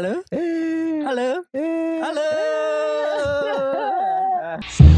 [0.00, 0.24] Halo?
[0.32, 1.44] Halo?
[1.52, 2.28] Halo?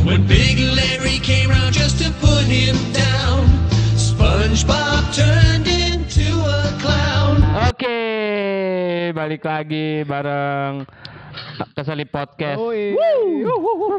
[0.07, 3.51] When Big Larry came round just to put him down,
[3.99, 7.43] SpongeBob turned into a clown.
[7.67, 10.87] Oke, balik lagi bareng
[11.77, 12.59] Keselip Podcast.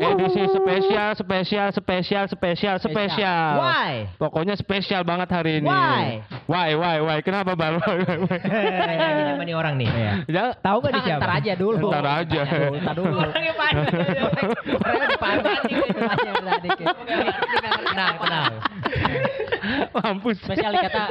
[0.03, 3.51] Edisi spesial, spesial, spesial, spesial, spesial.
[3.61, 3.93] Why?
[4.17, 5.69] Pokoknya spesial banget hari ini.
[5.69, 6.23] Why?
[6.49, 7.17] Why, why, why?
[7.21, 7.79] Kenapa baru?
[7.79, 9.87] Siapa nih orang nih?
[10.27, 11.21] ya, Tahu gak dia siapa?
[11.23, 11.87] Ntar aja dulu.
[11.89, 12.41] Ntar aja.
[12.73, 13.17] Ntar dulu.
[13.21, 13.85] Orangnya panik.
[14.81, 15.45] Orangnya panik.
[17.93, 18.53] Tenang, tenang.
[19.95, 20.37] mampus.
[20.39, 21.03] Spesial kata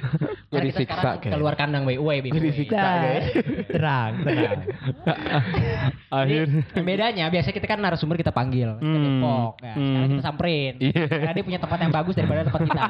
[0.54, 1.32] Jadi kita siksa kayak.
[1.34, 3.26] keluar kandang way way Jadi siksa guys.
[3.66, 4.60] Terang, terang.
[6.14, 6.46] Akhir.
[6.76, 9.02] Bedanya biasanya kita kan narasumber kita panggil, kita Hmm.
[9.04, 9.74] Depok, ya.
[9.74, 10.12] sekarang Hmm.
[10.12, 10.74] kita samperin.
[10.78, 11.04] Iya.
[11.04, 12.82] Karena dia punya tempat yang bagus daripada tempat kita.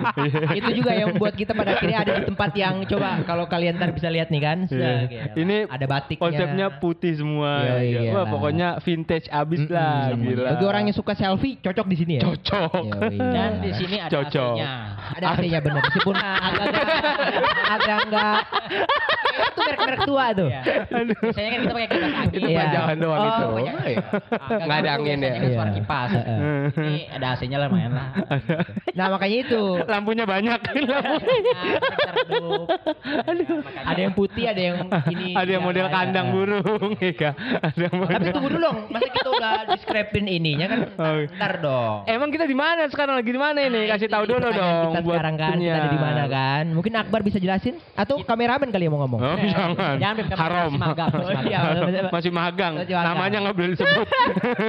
[0.53, 3.91] Itu juga yang buat kita pada akhirnya ada di tempat yang coba kalau kalian ntar
[3.91, 4.59] bisa lihat nih kan.
[4.67, 4.93] Iya.
[5.09, 5.25] Gila.
[5.35, 6.21] Ini ada batiknya.
[6.23, 7.53] Konsepnya putih semua.
[7.65, 8.01] Iya, ya.
[8.03, 8.13] iya.
[8.13, 10.21] Wah, pokoknya vintage abis lah, Mm-mm.
[10.23, 10.49] gila.
[10.53, 12.23] Bagi orang yang suka selfie cocok di sini ya.
[12.23, 12.85] cocok.
[13.01, 13.17] Yoi.
[13.17, 14.55] Dan di sini ada Cocok.
[15.15, 15.83] Ada AC-nya benar.
[15.83, 16.15] Meskipun
[16.49, 16.87] agak-agak
[17.67, 18.39] agak enggak
[19.35, 20.49] itu merek-merek tua tuh.
[20.87, 22.35] Biasanya kan kita pakai kipas angin.
[22.35, 22.59] Itu Iya.
[22.61, 23.45] pajangan doang Oh, itu.
[23.49, 23.85] pajangan.
[23.85, 23.99] Iya.
[24.05, 25.31] Agak Nggak ada angin ya.
[25.33, 25.77] kan suara Iya.
[25.77, 26.09] kipas.
[26.11, 26.63] Heeh.
[26.77, 28.09] Ini ada AC-nya lah lumayan lah.
[28.95, 29.63] Nah, makanya itu.
[29.85, 30.61] Lampunya banyak.
[33.83, 34.77] ada yang putih, ada yang
[35.09, 35.35] ini.
[35.35, 37.35] ada yang model kandang burung, ya Kak?
[37.61, 38.15] Ada yang model.
[38.15, 41.27] Tapi tunggu dulu dong, masa kita udah describe-in ininya kan Oh.
[41.29, 42.07] ntar dong.
[42.07, 43.83] Emang kita di mana sekarang lagi di mana ini?
[43.85, 46.65] Nah, Kasih itu tahu dulu dong Kita buat sekarang kan kita ada di mana kan?
[46.71, 49.21] Mungkin Akbar bisa jelasin atau kameramen kali yang mau ngomong?
[49.21, 49.97] Oh, jangan.
[49.99, 50.71] Kameramen Haram.
[50.71, 51.51] masih magang, masih magang.
[51.51, 51.59] Iya,
[52.15, 52.73] masih- magang.
[52.87, 54.07] Namanya nggak boleh disebut.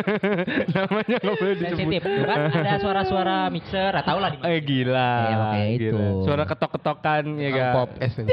[0.75, 1.77] Namanya nggak boleh disebut.
[1.77, 2.01] Sensitif.
[2.25, 5.13] Kan ada suara-suara mixer, atau lah Eh gila.
[5.15, 5.49] Iya, gila.
[5.69, 5.97] itu.
[6.25, 7.71] Suara ketok-ketokan ya kan.
[7.75, 8.13] Pop es.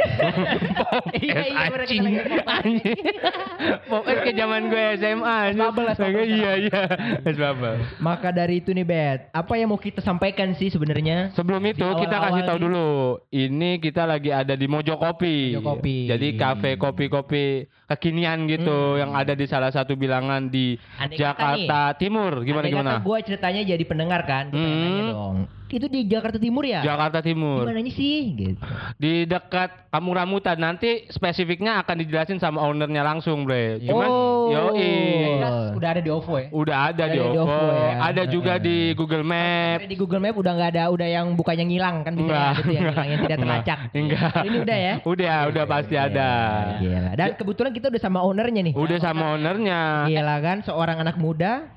[1.12, 2.02] Iya, iya, anjing.
[2.42, 4.02] pop.
[4.02, 5.38] Pop es kayak zaman gue SMA.
[6.22, 6.82] Iya iya.
[7.98, 11.30] Maka dari itu nih Bet, apa yang mau kita sampaikan sih sebenarnya?
[11.34, 12.64] Sebelum itu Di kita awal-awal kasih tahu nih.
[12.64, 12.88] dulu.
[13.28, 15.36] Ini kita lagi ada di Mojo Kopi.
[15.50, 15.96] Mojo Kopi.
[16.06, 17.44] Jadi kafe kopi-kopi
[17.86, 21.02] kekinian gitu yang ada di salah satu bilangan di Hmm.
[21.02, 22.32] Andai Jakarta Timur.
[22.42, 22.92] Gimana gimana?
[22.98, 24.80] gue ceritanya jadi pendengar kan, gue Hmm.
[24.80, 25.36] nanya dong.
[25.72, 26.84] Itu di Jakarta Timur ya?
[26.84, 27.64] Jakarta Timur.
[27.64, 28.18] Gimana sih?
[28.36, 28.60] Gitu.
[29.00, 30.56] Di dekat Kampung Rambutan.
[30.56, 33.80] Nanti spesifiknya akan dijelasin sama ownernya langsung, Bre.
[33.80, 34.52] Cuman Oh.
[34.52, 34.92] yoi.
[35.40, 36.48] Jelas udah ada di OVO ya?
[36.50, 37.40] Udah ada Ada di di OVO.
[37.42, 37.92] OVO ya.
[38.02, 39.78] Ada juga di Google Map.
[39.82, 42.72] Di Google Map udah nggak ada, udah yang bukannya ngilang kan biasanya Enggak, ada tuh
[42.72, 43.78] yang hilang yang tidak terlacak.
[43.92, 44.32] enggak.
[44.42, 44.94] Ini udah ya?
[45.12, 46.30] Udah, udah pasti ada.
[46.80, 47.10] Gila.
[47.14, 48.74] Dan kebetulan kita udah sama ownernya nih.
[48.74, 50.08] Udah sama ownernya.
[50.08, 51.68] Gila kan, seorang anak muda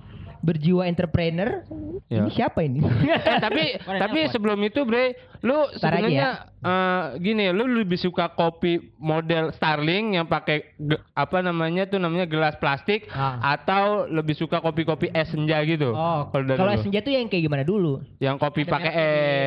[0.45, 1.65] berjiwa entrepreneur.
[2.05, 2.21] Ya.
[2.21, 2.85] Ini siapa ini?
[2.85, 3.63] Eh, tapi
[4.03, 10.25] tapi sebelum itu Bre, lu sebenarnya eh, gini, lu lebih suka kopi model Starling yang
[10.25, 10.73] pakai
[11.13, 13.37] apa namanya tuh namanya gelas plastik Ah.
[13.53, 15.93] atau lebih suka kopi-kopi es senja gitu?
[15.93, 18.01] Oh, Kalau es senja tuh yang kayak gimana dulu?
[18.17, 18.91] yang kopi pakai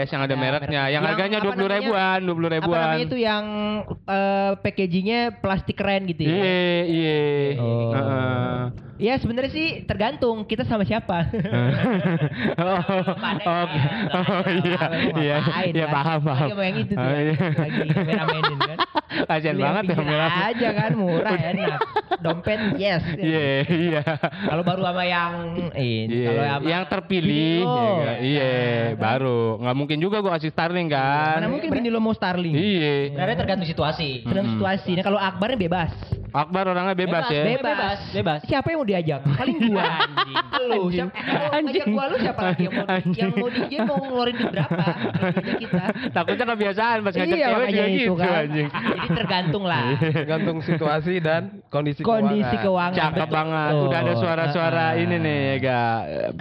[0.00, 2.56] es, yang ada Ya, mereknya, yang Yang harganya apa dua puluh ribuan, dua puluh Apa
[2.56, 2.78] ribuan.
[2.80, 3.44] namanya itu yang
[4.06, 6.30] eh, packagingnya plastik keren gitu ya?
[6.30, 7.18] Iya, iya.
[7.58, 7.90] Oh.
[7.90, 8.60] Heeh.
[8.98, 11.30] Ya sebenarnya sih tergantung kita sama siapa.
[12.58, 12.78] oh,
[13.38, 13.78] oke.
[14.10, 14.82] Oh iya,
[15.14, 15.36] iya,
[15.70, 15.87] iya kan?
[15.90, 16.46] Paham, paham.
[16.48, 17.34] Lagi sama yang itu tuh, Oh, iya.
[17.54, 17.78] lagi
[18.68, 18.78] kan.
[19.08, 20.30] Kasian banget ya merah.
[20.46, 21.78] aja kan murah enak.
[22.18, 23.02] Dompet yes.
[23.18, 24.02] Iya, iya.
[24.20, 25.32] Kalau baru sama yang
[25.72, 27.78] ini, Iya, kalau sama yang terpilih, Vinilo.
[27.78, 28.16] ya kan?
[28.20, 28.52] iya,
[28.94, 29.40] baru.
[29.58, 31.38] Nggak mungkin juga gua kasih Starling kan?
[31.38, 32.52] Mana mungkin Vini lo mau Starling?
[32.52, 32.94] Iya.
[33.10, 34.08] Sebenarnya tergantung situasi.
[34.22, 34.90] Tergantung situasi.
[34.94, 35.92] Nah kalau Akbar bebas.
[36.28, 37.40] Akbar orangnya bebas, ya.
[37.48, 37.98] Bebas.
[38.12, 38.40] Bebas.
[38.44, 39.20] Siapa yang mau diajak?
[39.24, 39.84] Paling gua.
[40.68, 41.10] Lu siapa?
[41.50, 41.88] Anjing.
[41.88, 43.16] gua lu siapa lagi yang mau Anjing.
[43.16, 44.84] yang mau DJ mau ngeluarin duit berapa?
[45.62, 45.84] Kita.
[46.12, 48.32] Takutnya kebiasaan pas ngajak Iya cewek itu gitu kan.
[48.44, 48.68] anjing.
[48.98, 49.94] Jadi tergantung lah.
[49.94, 52.64] Tergantung situasi dan kondisi Kondisi keuangan.
[52.90, 52.98] keuangan.
[52.98, 53.36] Cakep Betul.
[53.36, 53.72] banget.
[53.78, 55.02] Udah ada suara-suara Heeh.
[55.04, 55.80] ini nih ya ga.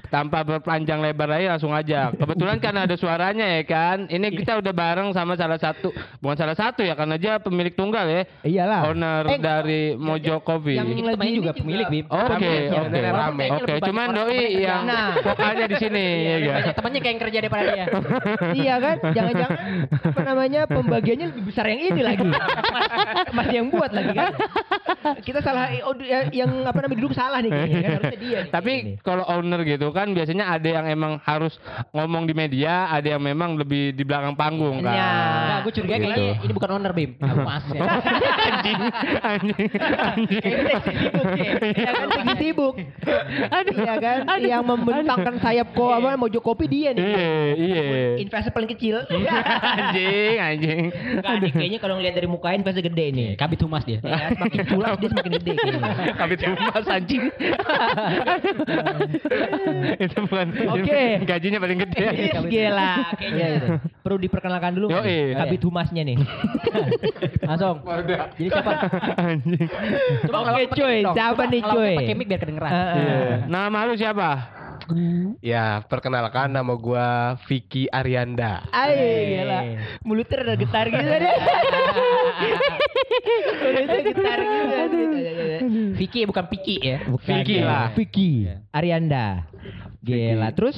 [0.09, 2.09] Tanpa berpanjang lebar lagi langsung aja.
[2.09, 3.97] Kebetulan karena ada suaranya ya kan.
[4.07, 8.06] Ini kita udah bareng sama salah satu, bukan salah satu ya karena dia pemilik tunggal
[8.06, 8.22] ya.
[8.41, 8.81] Iyalah.
[8.88, 10.75] Owner Eh, dari Mojo Coffee.
[10.75, 12.06] yang Ini lagi juga pemilik, Bib.
[12.07, 13.01] Oke, oke,
[13.53, 13.74] oke.
[13.83, 15.19] Cuman doi yang Nah.
[15.19, 16.53] vokalnya di sini ya ga.
[16.74, 17.86] Temannya kayak yang kerja daripada dia.
[18.53, 18.95] Iya kan?
[19.12, 19.60] Jangan-jangan
[19.92, 22.24] apa namanya pembagiannya lebih besar yang ini lagi.
[23.38, 24.33] Masih yang buat lagi kan?
[25.19, 28.39] Kita salah oh, ya- yang apa namanya duduk salah nih kayaknya kan harusnya dia.
[28.39, 31.53] nih Tapi kalau owner gitu kan biasanya ada yang emang harus
[31.91, 34.94] ngomong di media, ada yang memang lebih di belakang panggung kan.
[34.94, 35.11] Ya.
[35.47, 36.05] Nah, gue curiga Gitu.
[36.07, 37.11] kayaknya ini bukan owner, Bim.
[37.17, 37.39] Aku
[37.73, 37.81] ya.
[38.47, 38.79] anjing,
[39.19, 39.67] anjing,
[39.97, 40.38] anjing.
[40.38, 41.51] Kayaknya sibuk ya.
[41.73, 42.75] Ya kan lagi sibuk.
[43.67, 44.17] Iya kan?
[44.38, 47.03] Yang membentangkan sayap ko apa Mojo Kopi dia nih.
[47.03, 47.83] Iya, iya.
[48.19, 49.01] Investor paling kecil.
[49.73, 50.83] anjing, anjing.
[51.17, 53.34] Enggak nih, kayaknya kalau ngeliat dari mukain pasti gede nih.
[53.34, 53.98] Kabit humas dia.
[54.06, 55.54] Ya, semakin culas dia semakin gede.
[56.22, 57.24] Kabit humas anjing.
[60.06, 60.48] itu bukan
[60.78, 61.01] Oke.
[61.30, 62.06] gajinya paling gede.
[62.06, 63.68] Yes, gila kayaknya itu.
[64.06, 65.01] Perlu diperkenalkan dulu Yoi.
[65.04, 66.18] nih, kabit humasnya nih.
[67.44, 67.81] Langsung.
[67.84, 68.72] Jadi siapa?
[69.18, 69.68] Anjing.
[69.68, 71.95] Coba Oke, kalau pakai cuy, siapa nih, Kalau cuy?
[71.98, 72.72] Pakai mic biar kedengeran.
[72.72, 73.50] Iya.
[73.50, 74.30] Nama lu siapa?
[75.44, 78.63] Ya, perkenalkan nama gua Vicky Arianda.
[78.72, 79.60] Ay, gila.
[80.04, 81.36] Mulutnya ada getar gitu deh.
[83.62, 85.07] Mulutnya getar gitu.
[85.98, 86.98] Vicky bukan Piki ya.
[87.04, 87.28] Bukan.
[87.28, 87.86] Vicky lah.
[87.94, 88.31] Vicky.
[88.72, 89.44] Arianda.
[90.01, 90.48] Gila.
[90.56, 90.78] Terus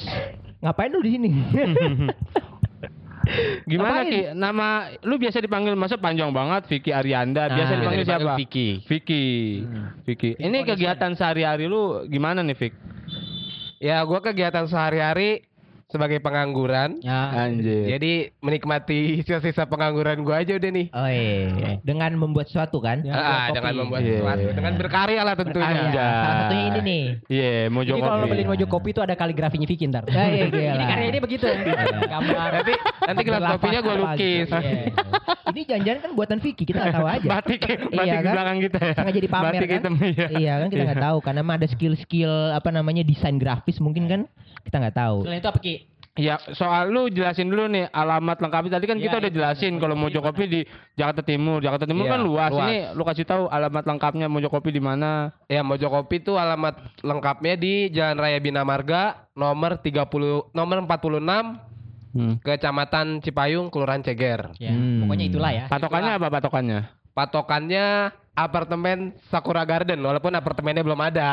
[0.58, 1.30] ngapain lu di sini?
[3.68, 4.10] Gimana Ngapain?
[4.10, 4.20] Ki?
[4.32, 4.66] Nama
[5.04, 7.46] lu biasa dipanggil masa panjang banget Vicky Arianda.
[7.46, 8.32] Biasa Nah, dipanggil dipanggil siapa?
[8.40, 8.68] Vicky.
[8.88, 9.24] Vicky.
[10.02, 10.30] Vicky.
[10.40, 12.72] Ini kegiatan sehari-hari lu gimana nih, Vic?
[13.80, 15.48] Ya, gua kegiatan sehari-hari
[15.90, 16.98] sebagai pengangguran.
[17.00, 17.34] Ya.
[17.40, 17.86] Anjir.
[17.88, 20.86] Jadi menikmati sisa-sisa pengangguran gua aja udah nih.
[20.90, 21.78] Oh iya.
[21.80, 23.02] Dengan membuat sesuatu kan?
[23.02, 23.56] Ya, Ah, kopi.
[23.56, 24.14] dengan membuat Iya.
[24.16, 25.66] sesuatu, dengan berkarya lah tentunya.
[25.66, 26.06] Berkarya.
[26.06, 27.02] Salah satunya ini nih.
[27.26, 30.04] Iya, Mojo Jadi kalau beli mojo kopi itu ada kaligrafinya Vicky ntar.
[30.06, 30.72] Ya, iya, gila.
[30.72, 31.46] Ini karya ini begitu.
[32.00, 32.48] Gambar.
[32.54, 32.72] Nanti
[33.04, 34.46] nanti gelas kopinya gua lukis.
[34.46, 34.56] gitu.
[34.56, 34.82] Iya.
[35.50, 37.26] Ini jangan-jangan kan buatan Vicky, kita nggak tahu aja.
[37.32, 38.32] Batik, batik Iya di kan?
[38.32, 38.92] belakang kita ya.
[38.94, 39.76] Sengaja dipamer Batik kan?
[39.76, 40.26] hitam, iya.
[40.30, 44.20] Iya kan kita nggak tahu karena emang ada skill-skill apa namanya desain grafis mungkin kan
[44.62, 45.26] kita nggak tahu.
[45.26, 45.74] Selain itu apa Ki?
[46.20, 48.76] Ya, soal lu jelasin dulu nih alamat lengkapnya.
[48.76, 49.36] Tadi kan Iya, kita udah iya.
[49.40, 50.60] jelasin kalau Mojo Kopi di
[50.92, 51.58] Jakarta Timur.
[51.58, 52.50] Jakarta Timur Iya, kan luas.
[52.50, 52.60] luas.
[52.60, 55.32] Ini lu kasih tahu alamat lengkapnya Mojo Kopi di mana.
[55.46, 60.04] Ya, Mojo Kopi itu alamat lengkapnya di Jalan Raya Bina Marga nomor 30
[60.50, 61.56] nomor 46
[62.10, 62.42] Hmm.
[62.42, 64.50] Kecamatan Cipayung, Kelurahan Ceger.
[64.58, 65.06] Ya, Hmm.
[65.06, 65.64] pokoknya itulah ya.
[65.66, 66.80] Patokannya apa patokannya?
[67.14, 67.86] Patokannya
[68.32, 71.28] apartemen Sakura Garden walaupun apartemennya belum ada.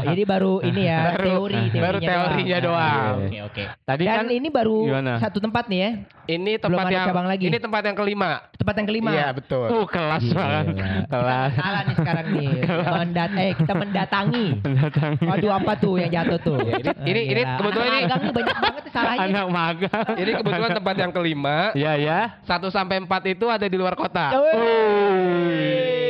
[0.00, 3.14] Oh, ini baru ini ya Baru- teori baru teorinya doang.
[3.20, 3.62] Oke, oke.
[3.84, 5.12] Tadi Dan kan ini baru Gimana?
[5.18, 5.90] satu tempat nih ya,
[6.24, 7.44] Ini Belum tempat ada yang cabang lagi.
[7.44, 8.30] ini tempat yang kelima.
[8.54, 9.10] tempat yang kelima.
[9.12, 9.66] Iya, betul.
[9.68, 10.64] uh kelas banget.
[11.04, 11.50] Kelas.
[11.52, 12.48] Salah nih sekarang nih.
[12.96, 14.46] Mendat eh kita mendatangi.
[14.64, 15.12] Datang.
[15.20, 16.56] Waduh apa tuh yang jatuh tuh?
[16.64, 17.56] Ya, ini- ini- ini Gila.
[17.58, 19.24] kebetulan Anak ini- magang banyak banget salahnya.
[19.26, 20.06] Anak magang.
[20.16, 21.56] Ini kebetulan tempat yang kelima.
[21.74, 22.20] Iya ya.
[22.40, 24.32] 1 sampai 4 itu ada di luar kota.
[24.32, 26.03] Wih,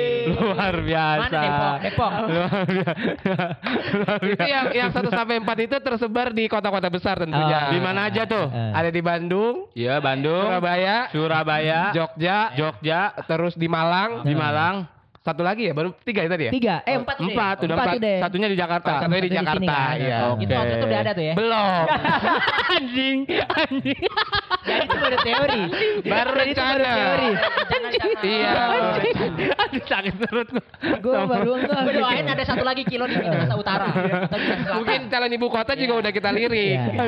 [0.54, 1.26] luar biasa.
[1.26, 1.74] Mana Depok?
[1.82, 2.12] Depok.
[2.30, 3.34] Luar biasa.
[3.98, 7.68] Luar Itu yang yang 1 sampai 4 itu tersebar di kota-kota besar tentunya.
[7.68, 7.72] Oh.
[7.74, 8.46] Di mana aja tuh?
[8.48, 8.72] Eh.
[8.72, 14.86] Ada di Bandung, Iya, Bandung, Surabaya, Surabaya, Jogja, Jogja, terus di Malang, di Malang.
[15.24, 16.52] Satu lagi ya, baru tiga itu tadi ya?
[16.52, 17.16] Tiga, eh empat.
[17.16, 17.96] Empat, udah empat.
[17.96, 18.16] udah.
[18.28, 18.90] Satunya di Jakarta.
[19.00, 19.96] Satunya di di Jakarta, kan?
[19.96, 20.18] iya.
[20.28, 20.44] Oke.
[20.44, 21.34] Itu waktu itu udah ada tuh ya.
[21.40, 21.84] Belum.
[22.76, 24.02] anjing, anjing.
[24.64, 25.62] Jadi itu baru teori.
[25.64, 26.92] Baru Jadi itu baru rencana.
[26.92, 27.30] teori.
[28.24, 28.52] Iya.
[29.64, 30.62] Aduh, sakit perut gua.
[31.00, 31.80] Gue baru enggak.
[31.88, 33.88] Gue doain ada satu lagi kilo di Minahasa Utara.
[34.76, 36.76] Mungkin calon ibu kota juga udah kita lirik.
[36.76, 37.04] Iya.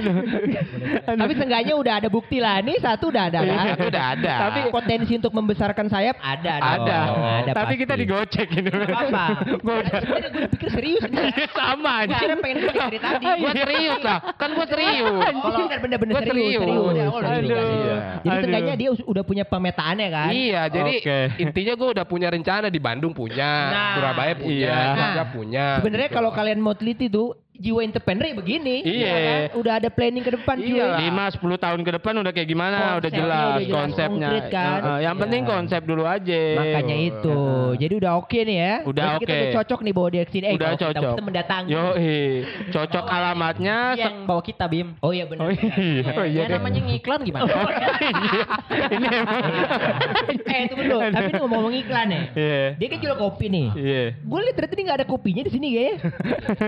[1.05, 2.65] Tapi seenggaknya udah ada bukti lah.
[2.65, 3.67] Nih satu udah ada kan?
[3.77, 4.35] Satu udah ada.
[4.49, 6.55] Tapi potensi untuk membesarkan sayap ada.
[6.65, 6.99] Ada.
[7.45, 8.71] ada Tapi kita digocek gitu.
[8.71, 9.25] Apa?
[9.61, 11.25] Gua udah gue pikir serius nih.
[11.37, 12.17] Iya, sama Gue aja.
[12.23, 13.25] kira pengen gocek dari tadi.
[13.43, 14.19] Gua serius lah.
[14.39, 15.13] Kan gua serius.
[15.27, 17.11] Kalau bener-bener Gua serius, serius.
[17.11, 17.51] oh, Aduh.
[17.51, 17.97] Iya.
[18.23, 20.31] Jadi seenggaknya dia udah punya pemetaannya kan?
[20.31, 20.95] Iya, jadi
[21.37, 24.79] intinya gue udah punya rencana di Bandung punya, Nah, Surabaya punya, iya.
[24.95, 25.67] Nah, punya.
[25.81, 28.77] Sebenarnya kalau kalian mau teliti tuh jiwa entrepreneur ya begini.
[28.83, 29.15] Iya.
[29.17, 29.41] kan?
[29.57, 30.69] Udah ada planning ke depan cuy.
[30.73, 30.99] Iyalah.
[30.99, 34.45] lima sepuluh tahun ke depan udah kayak gimana udah Konsepnya jelas udah jelas, konsepnya konkret
[34.49, 34.67] kan?
[34.77, 35.23] Heeh, yang Iya.
[35.23, 37.39] penting konsep dulu aja Makanya itu.
[37.77, 38.75] Jadi udah oke nih ya.
[38.83, 39.39] Udah Berarti Kita oke.
[39.39, 40.45] udah cocok nih bawa dia ke sini.
[40.45, 41.69] Eh, udah kalau kita, cocok kita mendatangi.
[41.69, 41.85] yo
[42.69, 44.89] cocok alamatnya Dia yang bawa kita Bim.
[44.99, 45.43] Oh iya benar.
[45.43, 47.47] oh iya Ya, oh iya ya namanya ngiklan gimana?
[47.47, 47.89] Iya.
[48.89, 49.39] ini emang
[50.53, 50.99] eh tunggu dulu.
[51.07, 52.21] Tapi ini ngomong iklan ya.
[52.35, 53.67] iya Dia kan jual kopi nih.
[53.75, 55.95] iya Gue liat ternyata dia nggak ada kopinya di sini kayaknya.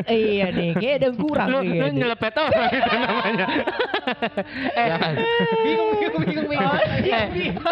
[0.05, 1.79] eh, iya nih, kayak ada yang kurang lu, nih.
[1.79, 3.47] lu nyelepet orang itu namanya
[4.81, 4.87] eh
[5.59, 6.69] bingung, bingung, bingung, bingung.
[6.69, 7.27] Oh, Iya, eh.
[7.29, 7.65] bingung.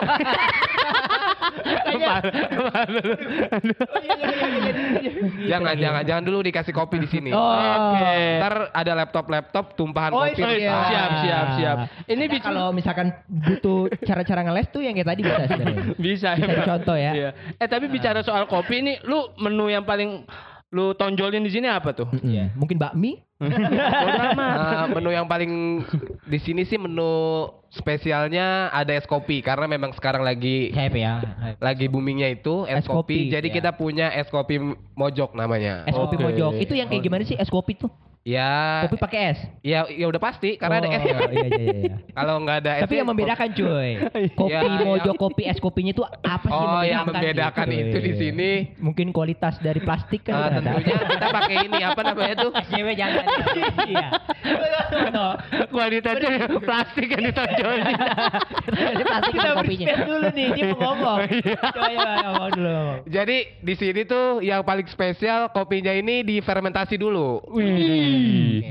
[1.87, 3.03] Kepala- kepala lu.
[5.47, 7.31] jangan, jangan, jangan dulu dikasih kopi di sini.
[7.31, 8.15] Oh, Oke.
[8.39, 10.41] Ntar ada laptop-laptop tumpahan Oh, kopi.
[10.41, 10.77] Oh, iya.
[10.87, 15.21] siap siap siap ini Nah, bicara kalau misalkan butuh cara-cara ngeles tuh yang kayak tadi
[15.23, 15.85] bisa sebenarnya.
[15.97, 17.13] bisa Bisa contoh ya.
[17.13, 17.31] Iya.
[17.57, 20.23] Eh tapi bicara soal kopi ini, lu menu yang paling
[20.77, 22.05] lu tonjolin di sini apa tuh?
[22.07, 22.53] Mm-mm.
[22.55, 23.25] Mungkin bakmi?
[23.37, 23.57] Bodo
[24.29, 24.57] amat.
[24.61, 25.81] Nah, menu yang paling
[26.23, 31.21] di sini sih menu spesialnya ada es kopi karena memang sekarang lagi Hype ya.
[31.21, 31.59] hype.
[31.59, 33.33] lagi boomingnya itu es, Es kopi, kopi.
[33.33, 33.55] Jadi ya.
[33.55, 34.57] kita punya es kopi
[34.93, 35.85] mojok namanya.
[35.85, 36.25] Es kopi Oke.
[36.27, 36.53] mojok.
[36.59, 37.89] Itu yang kayak gimana sih es kopi tuh?
[38.27, 39.39] Ya, Kopi pakai es.
[39.63, 40.99] ya, ya udah pasti karena ada Oh, es.
[40.99, 41.75] Iya iya iya.
[41.79, 41.97] iya.
[42.19, 42.83] Kalau nggak ada es.
[42.83, 43.91] Tapi yang membedakan cuy.
[44.43, 45.15] Kopi Iya, mojo iya.
[45.17, 47.23] kopi es kopinya itu apa sih Oh, yang membedakan
[47.63, 47.87] membedakan gitu?
[47.87, 48.51] itu di sini.
[48.77, 50.59] Mungkin kualitas dari plastik kan Eh, udah ada.
[50.75, 52.51] tentunya kita pakai ini apa namanya tuh?
[52.67, 53.25] SJW jangan.
[53.87, 54.09] Iya.
[55.07, 55.27] No.
[55.69, 57.85] Kualitasnya plastik yang ditonjolin.
[59.07, 59.87] Plastik Kita kopinya.
[60.03, 61.19] dulu nih, dia ngomong.
[61.47, 62.79] Coba coba ngomong dulu.
[63.07, 67.39] Jadi di sini tuh yang paling spesial kopinya ini difermentasi dulu.
[67.49, 68.16] Wih,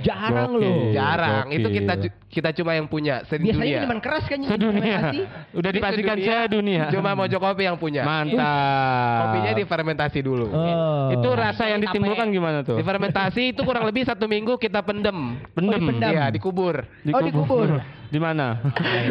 [0.01, 0.77] Jarang gokil, loh.
[0.91, 1.45] Jarang.
[1.51, 1.93] Itu kita
[2.29, 3.77] kita cuma yang punya Biasanya sedunia.
[3.79, 4.97] minuman keras kan sedunia.
[4.99, 5.19] fermentasi.
[5.55, 6.83] Udah dipastikan Sedunia, sedunia.
[6.91, 8.03] Cuma Mojo Kopi yang punya.
[8.03, 9.19] Mantap.
[9.23, 10.45] Kopinya difermentasi dulu.
[10.51, 11.15] Oh.
[11.15, 12.75] Itu rasa yang ditimbulkan gimana tuh?
[12.75, 15.39] Difermentasi itu kurang lebih satu minggu kita pendem.
[15.55, 15.71] Pendem.
[15.71, 16.11] Oh, dipendam.
[16.11, 16.83] Iya, dikubur.
[17.11, 17.69] Oh, dikubur.
[18.05, 18.57] Di mana?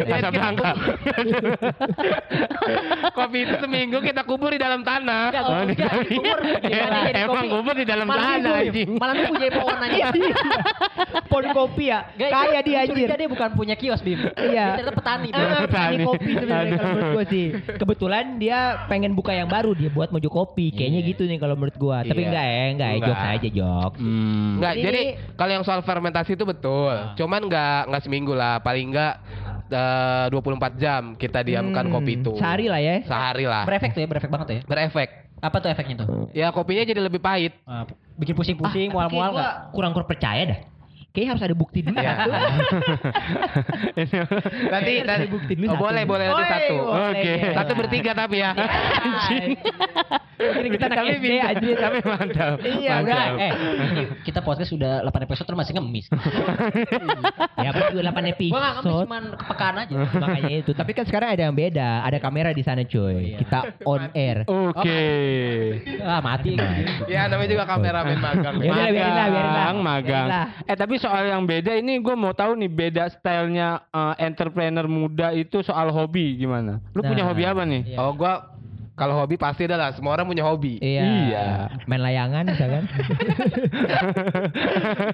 [0.01, 0.71] Ya, kita Bangka.
[3.15, 5.29] Kopi itu seminggu kita kubur di dalam tanah.
[5.29, 6.37] Enggak, Oh, di dalam- kubur.
[6.65, 6.85] Ya,
[7.15, 7.51] Emang kopi.
[7.51, 8.89] kubur di dalam tanah itu, anjing.
[8.97, 10.05] Malah lu punya pohonannya.
[11.25, 11.99] Pohon kopi ya.
[12.11, 13.07] Kaya itu dia anjir.
[13.07, 14.19] dia bukan punya kios, Bim.
[14.19, 14.29] Iya.
[14.33, 15.27] Dia ternyata petani.
[15.29, 16.03] Ah, petani Petani.
[16.05, 16.91] kopi sebenarnya kalau Aduh.
[16.91, 17.45] menurut gua sih.
[17.75, 20.69] Kebetulan dia pengen buka yang baru dia buat mojo kopi.
[20.71, 22.01] Kayaknya gitu nih kalau menurut gua.
[22.01, 22.27] Tapi Iya.
[22.29, 23.07] enggak ya, enggak ya, Enggak.
[23.09, 23.97] jokes aja jokes.
[23.99, 24.49] Hmm.
[24.55, 25.01] Enggak, jadi
[25.33, 26.93] kalau yang soal fermentasi itu betul.
[27.15, 29.13] Cuman enggak enggak seminggu lah, paling enggak
[29.65, 32.33] eh, 24 jam kita diamkan Hmm, kopi itu.
[32.35, 33.01] Sehari lah ya.
[33.01, 33.63] Sehari lah.
[33.63, 34.59] Berefek tuh ya, berefek banget ya.
[34.63, 35.09] Berefek.
[35.37, 36.29] Apa tuh efeknya tuh?
[36.31, 37.53] Ya kopinya jadi lebih pahit.
[37.63, 37.83] Ah,
[38.15, 39.53] bikin pusing-pusing, Ah, mual-mual enggak?
[39.73, 40.59] kurang kurang percaya dah.
[41.15, 41.95] Kayaknya harus ada bukti dulu.
[41.95, 42.13] Iya.
[42.19, 42.75] satu.
[44.67, 45.83] Nanti nanti ada bukti dulu Oh, satu.
[45.87, 46.75] boleh boleh nanti satu.
[46.83, 47.33] Oke.
[47.55, 48.51] Satu bertiga tapi ya.
[50.35, 51.67] Kira kita anak Tapi SD bisa, aja.
[51.79, 52.55] tapi mantap.
[52.59, 53.01] Iya, Mantap.
[53.01, 53.25] enggak.
[53.39, 53.51] Eh,
[54.21, 56.05] kita podcast sudah 8 episode terus masih ngemis.
[57.55, 59.03] Ya betul 8 Gua nggak ngemis, episode.
[59.07, 59.95] cuman kepekaan aja.
[60.13, 60.71] Makanya itu.
[60.75, 62.03] Tapi kan sekarang ada yang beda.
[62.03, 63.39] Ada kamera di sana cuy.
[63.39, 64.43] Kita on air.
[64.45, 65.01] Oke.
[66.03, 66.59] Ah, mati.
[67.07, 68.55] ya namanya juga kameramen magang.
[68.59, 69.55] Ya udah, biarin lah, biarin lah.
[69.55, 70.27] Magang, magang.
[70.27, 70.45] Lah.
[70.67, 75.29] Eh tapi soal yang beda ini gue mau tahu nih beda stylenya eh, entrepreneur muda
[75.31, 76.81] itu soal hobi gimana?
[76.91, 77.29] Lu punya Nah.
[77.29, 77.81] hobi apa nih?
[77.87, 77.97] Iya.
[77.99, 78.57] Oh gua
[78.95, 80.79] kalau hobi pasti adalah semua orang punya hobi.
[80.79, 81.03] Iya.
[81.03, 81.45] Iya.
[81.83, 82.83] Main layangan misalkan.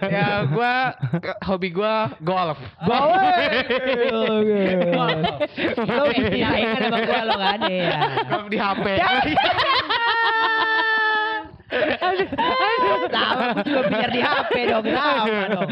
[0.07, 0.74] ya gua
[1.17, 2.62] ke- hobi gua golf.
[2.79, 3.19] Bawa.
[5.81, 8.00] Lo disirain kan sama gua lo kan ya.
[8.29, 8.86] Golf di HP.
[13.11, 14.83] Sama aku juga biar di HP dong.
[14.87, 15.69] Sama dong.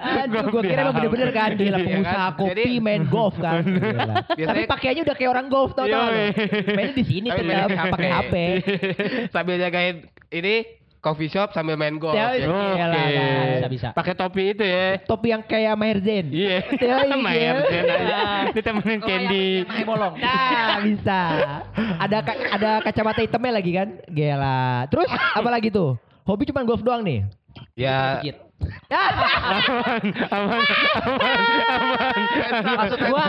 [0.00, 1.86] Aduh, gua kira emang bener-bener kan gila Iya kan?
[1.86, 3.62] pengusaha kopi Jadi- main golf kan.
[3.64, 4.14] Gila.
[4.50, 6.08] Tapi pakaiannya udah kayak orang golf tau tau.
[6.08, 6.24] Yoi.
[6.72, 8.34] Mainnya di sini Tapi tetap pakai HP.
[9.34, 9.94] Sambil jagain
[10.30, 10.54] ini
[11.00, 12.12] coffee shop sambil main golf.
[12.12, 12.44] Ya, Ya.
[12.44, 13.16] Iya lah, Oke.
[13.16, 13.46] kan.
[13.50, 13.88] Bisa, bisa.
[13.92, 15.00] Pakai topi itu ya.
[15.02, 16.26] Topi yang kayak Maher Zain.
[16.28, 16.58] Iya.
[16.76, 17.16] Ya, iya.
[17.16, 18.20] Mayer Zen aja.
[18.52, 19.48] Ditemenin Oh, Candy.
[19.64, 20.14] yang bolong.
[20.22, 21.20] Nah, bisa.
[21.98, 23.88] Ada ka- ada kacamata hitamnya lagi kan?
[24.06, 24.60] Gila.
[24.86, 25.96] Terus apa lagi tuh?
[26.22, 27.24] Hobi cuma golf doang nih.
[27.74, 28.20] Ya.
[28.60, 30.62] Aman, aman, aman,
[31.70, 32.20] aman.
[32.60, 33.24] Maksud gua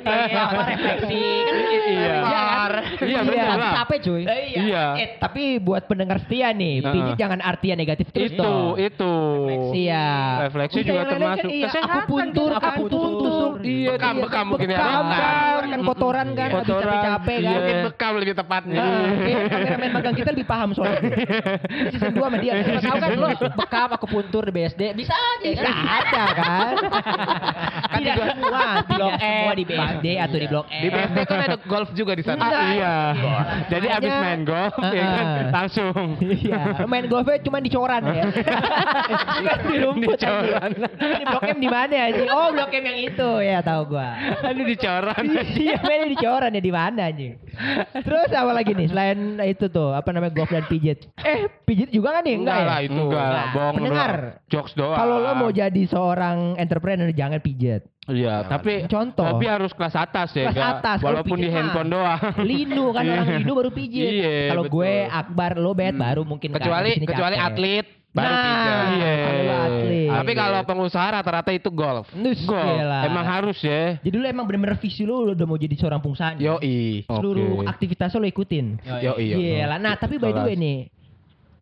[0.00, 1.54] ini apa refleksi kan
[1.84, 2.14] Iya.
[3.04, 3.72] Iya, benar Tapi lah.
[3.78, 4.22] capek cuy.
[4.24, 4.84] Iya.
[4.96, 6.90] Eh, tapi buat pendengar setia nih, Heeh.
[6.90, 8.74] pijit jangan artinya negatif terus Itu, dong.
[8.76, 9.14] itu.
[9.74, 10.06] Iya.
[10.48, 13.50] Refleksi Bisa juga yang lain-lain termasuk kan, iya, kesehatan aku puntur, aku puntur.
[13.60, 14.22] Iya, Bekam, iya.
[14.24, 14.78] bekam mungkin ya.
[14.78, 17.42] Bekam kan, kotoran kan, habis Kotoran, capek-capek kan.
[17.44, 17.52] iya.
[17.52, 18.80] mungkin bekam lebih tepatnya.
[18.80, 19.10] Nah,
[19.46, 21.00] kameramen magang kita lebih paham soalnya.
[21.92, 22.52] Season 2 sama dia.
[22.56, 25.76] Tahu kan lu bekam aku puntur BSD bisa aja Bisa kan.
[25.84, 26.74] aja kan.
[27.84, 30.80] Kan tidak juga- semua, Blok semua di BSD atau di Blok M.
[30.80, 32.40] Di BSD kan ada golf juga di sana.
[32.42, 32.94] Ah, iya.
[33.68, 35.94] Jadi abis main golf, ya kan, langsung.
[36.18, 38.24] Iya, main golfnya cuma di coran ya.
[38.24, 40.70] Bukan di rumput Di coran.
[40.90, 42.26] Di blok M di mana ya sih?
[42.26, 44.08] Oh, blok M yang itu ya tahu gua.
[44.42, 45.22] Aduh dicoran.
[45.54, 47.32] Iya, mainnya di coran ya di mana anjing.
[47.94, 51.06] Terus apa lagi nih selain itu tuh, apa namanya golf dan pijit?
[51.20, 52.34] Eh, pijit juga kan nih?
[52.34, 52.66] Enggak, Enggak ya?
[52.66, 52.98] lah itu.
[52.98, 54.12] Enggak lah, Nah, bohong pendengar.
[54.54, 54.94] Jokes doang.
[54.94, 57.82] Kalau lo mau jadi seorang entrepreneur jangan pijit.
[58.04, 59.24] Iya, tapi Contoh.
[59.24, 62.20] Tapi harus kelas atas ya, Kelas atas, Walaupun di handphone doang.
[62.40, 64.04] Linu kan orang Linu baru pijit.
[64.14, 67.48] Iya, Kalau gue Akbar lo bet baru mungkin kan, Kecuali sini kecuali capek.
[67.48, 68.84] atlet baru Nah, pijat.
[68.92, 69.14] Iya.
[69.58, 70.08] atlet.
[70.14, 72.06] Tapi kalau pengusaha rata-rata itu golf.
[72.12, 72.60] Nus, Golf.
[72.60, 73.00] gila.
[73.02, 73.96] Emang harus ya.
[73.98, 76.36] Jadi lu emang bener-bener visi lu udah mau jadi seorang pengusaha.
[76.36, 76.44] nih.
[76.44, 76.78] Yoi.
[77.08, 77.66] Seluruh Oke.
[77.66, 78.84] aktivitas lo ikutin.
[78.84, 79.32] Yoi.
[79.32, 79.58] yoi.
[79.58, 79.76] Gila.
[79.76, 80.76] Nah, tapi by the way nih,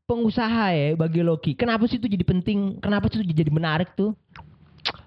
[0.04, 1.52] pengusaha ya bagi Loki.
[1.54, 2.78] Kenapa sih itu jadi penting?
[2.78, 4.12] Kenapa sih itu jadi menarik tuh?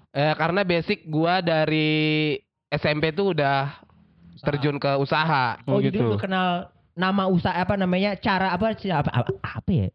[0.09, 2.35] Eh, karena basic gua dari
[2.69, 3.75] SMP tuh udah
[4.41, 5.59] terjun ke usaha.
[5.65, 6.07] Oh, Oh, jadi gitu.
[6.07, 8.15] lu kenal nama usaha apa namanya?
[8.15, 9.89] Cara apa sih apa, apa, apa ya?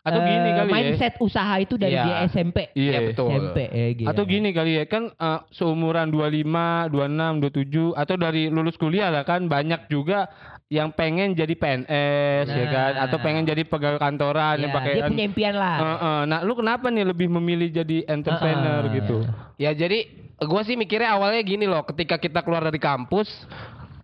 [0.00, 0.72] Atau Eh, gini kali ya.
[0.72, 2.04] mindset usaha itu dari Iya.
[2.04, 2.58] dia SMP.
[2.72, 3.28] Iya, Iya, betul.
[3.28, 4.08] SMP ya gitu.
[4.08, 9.24] Atau gini kali ya kan eh, seumuran 25, 26, 27 atau dari lulus kuliah lah
[9.24, 10.28] kan banyak juga
[10.66, 13.04] yang pengen jadi PNS ya kan Nah.
[13.06, 15.76] atau pengen jadi pegawai kantoran yang Ya, pakai dia punya impian lah.
[15.78, 18.94] Heeh, nah lu kenapa nih lebih memilih jadi entrepreneur Heeh.
[18.98, 19.16] gitu
[19.56, 23.30] Ya jadi gue sih mikirnya awalnya gini loh, ketika kita keluar dari kampus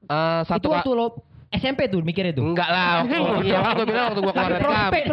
[0.05, 1.07] eh itu satu waktu lo
[1.53, 2.45] SMP tuh mikirnya tuh.
[2.45, 5.05] enggak lah, waktu, iya gue bilang waktu gue keluar dari kampus.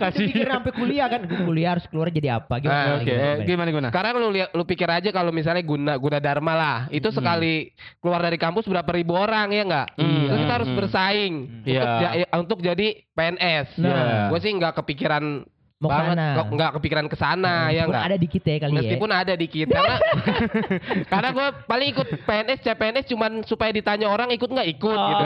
[0.00, 0.26] Kasih.
[0.26, 1.20] pikir sampai kuliah kan.
[1.22, 2.54] Gue kuliah harus keluar jadi apa?
[2.56, 2.78] Gimana?
[2.80, 3.20] Ah, oke Gimana?
[3.20, 6.78] eh, gimana gimana Sekarang lu lihat lu pikir aja kalau misalnya guna guna dharma lah,
[6.88, 9.88] itu sekali keluar dari kampus berapa ribu orang ya enggak?
[9.94, 10.24] Hmm.
[10.24, 10.78] Terus kita harus Hmm.
[10.78, 11.80] bersaing Iya.
[11.80, 13.68] untuk, ja- untuk jadi PNS.
[13.76, 14.28] Nah.
[14.28, 15.44] Gue sih nggak kepikiran
[15.80, 16.36] Mau banget, ke sana.
[16.36, 18.04] kok nggak kepikiran ke sana ya Meskipun enggak?
[18.04, 19.96] ada dikit ya kali Meskipun ada dikit karena
[21.12, 25.24] karena gue paling ikut PNS CPNS cuman supaya ditanya orang ikut nggak ikut Oh, gitu.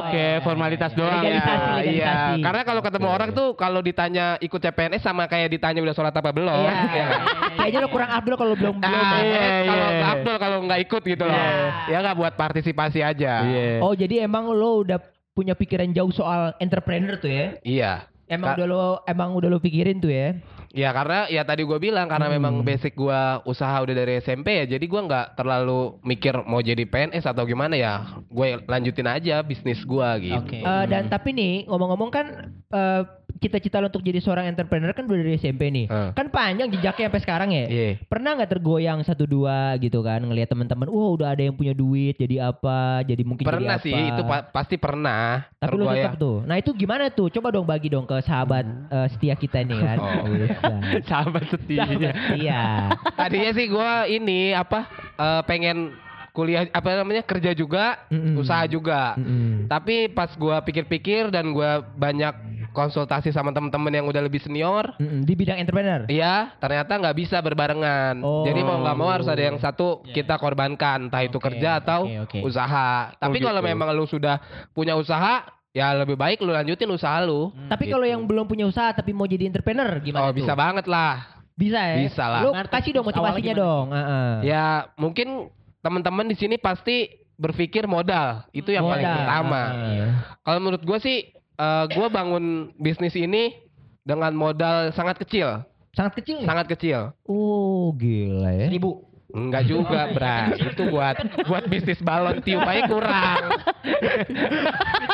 [0.00, 1.92] oke formalitas doang Legalisasi, ya legalisasi.
[1.92, 6.14] Iya, karena kalau ketemu orang tuh kalau ditanya ikut CPNS sama kayak ditanya udah sholat
[6.14, 6.48] apa belum.
[6.58, 6.72] ya.
[6.72, 6.80] Iya.
[6.96, 7.06] ya?
[7.52, 8.96] Kayaknya lo kurang Abdul kalau belum belum.
[8.96, 10.06] Ah, Iya, eh, kalau iya.
[10.08, 11.36] Abdul kalau nggak ikut gitu loh.
[11.36, 11.60] Iya.
[11.86, 13.32] Ya nggak buat partisipasi aja.
[13.44, 13.84] Iya.
[13.84, 14.96] Oh jadi emang lo udah
[15.30, 17.46] punya pikiran jauh soal entrepreneur tuh ya?
[17.60, 17.92] Iya.
[18.30, 20.38] Emang Ka- udah lo emang udah lo pikirin tuh ya?
[20.70, 22.38] Ya karena ya tadi gue bilang karena Hmm.
[22.38, 26.86] memang basic gue usaha udah dari SMP ya, jadi gue nggak terlalu mikir mau jadi
[26.86, 27.94] PNS atau gimana ya,
[28.24, 30.38] gue lanjutin aja bisnis gue gitu.
[30.38, 30.62] Oke.
[30.62, 32.26] Eh, dan tapi nih ngomong-ngomong kan
[32.70, 33.02] eh,
[33.38, 35.86] cita-cita lo untuk jadi seorang entrepreneur kan udah dari SMP nih.
[35.86, 36.10] Hmm.
[36.12, 37.64] Kan panjang jejaknya sampai sekarang ya.
[37.66, 37.90] Iya.
[38.06, 42.16] Pernah nggak tergoyang satu dua gitu kan ngelihat teman-teman, wah udah ada yang punya duit,
[42.16, 44.08] jadi apa, jadi mungkin Pernah jadi sih, apa.
[44.10, 45.46] itu pa- pasti pernah.
[45.60, 46.42] Tapi lu tetap tuh.
[46.42, 47.28] Nah itu gimana tuh?
[47.30, 49.98] Coba dong bagi dong ke sahabat eh, setia kita nih kan.
[50.00, 50.08] Oh.
[51.10, 52.62] Sahabat setia Sahabat setia.
[53.18, 55.92] Tadinya sih gue ini apa eh, pengen
[56.30, 58.38] kuliah apa namanya kerja juga, Mm-mm.
[58.38, 59.18] usaha juga.
[59.18, 59.66] Mm-mm.
[59.66, 65.26] Tapi pas gue pikir-pikir dan gue banyak konsultasi sama temen-temen yang udah lebih senior, Mm-mm.
[65.26, 66.06] Di bidang entrepreneur.
[66.06, 68.22] Iya, ternyata nggak bisa berbarengan.
[68.22, 68.46] Oh.
[68.46, 72.06] Jadi mau nggak mau harus ada yang satu kita korbankan, entah itu Oke, kerja atau
[72.06, 72.38] oke, oke.
[72.46, 73.10] usaha.
[73.16, 73.70] Tapi Oh, kalau gitu.
[73.74, 74.38] memang lu sudah
[74.70, 77.50] punya usaha, ya lebih baik lu lanjutin usaha lu.
[77.66, 80.42] Tapi kalau yang belum punya usaha tapi mau jadi entrepreneur gimana oh, tuh?
[80.42, 81.42] bisa banget lah.
[81.58, 81.96] Bisa ya?
[82.00, 82.40] Bisa lah.
[82.46, 83.86] Lu kasih dong motivasinya dong.
[83.92, 84.30] Heeh.
[84.48, 85.52] Ya, mungkin
[85.84, 87.08] teman-teman di sini pasti
[87.40, 88.44] berpikir modal.
[88.52, 89.16] Itu yang paling Modal.
[89.24, 89.62] pertama.
[89.72, 90.08] Heeh.
[90.44, 91.18] Kalau menurut gue sih,
[91.60, 92.44] eh gue bangun
[92.76, 93.52] bisnis ini
[94.00, 95.60] dengan modal sangat kecil,
[95.92, 96.46] Sangat kecil nih.
[96.48, 97.00] sangat kecil.
[97.28, 98.66] Oh, gila ya.
[98.72, 99.04] Seribu.
[99.30, 100.50] Enggak juga, Bra.
[100.58, 101.14] Itu buat
[101.46, 103.42] buat bisnis balon tiup aja kurang.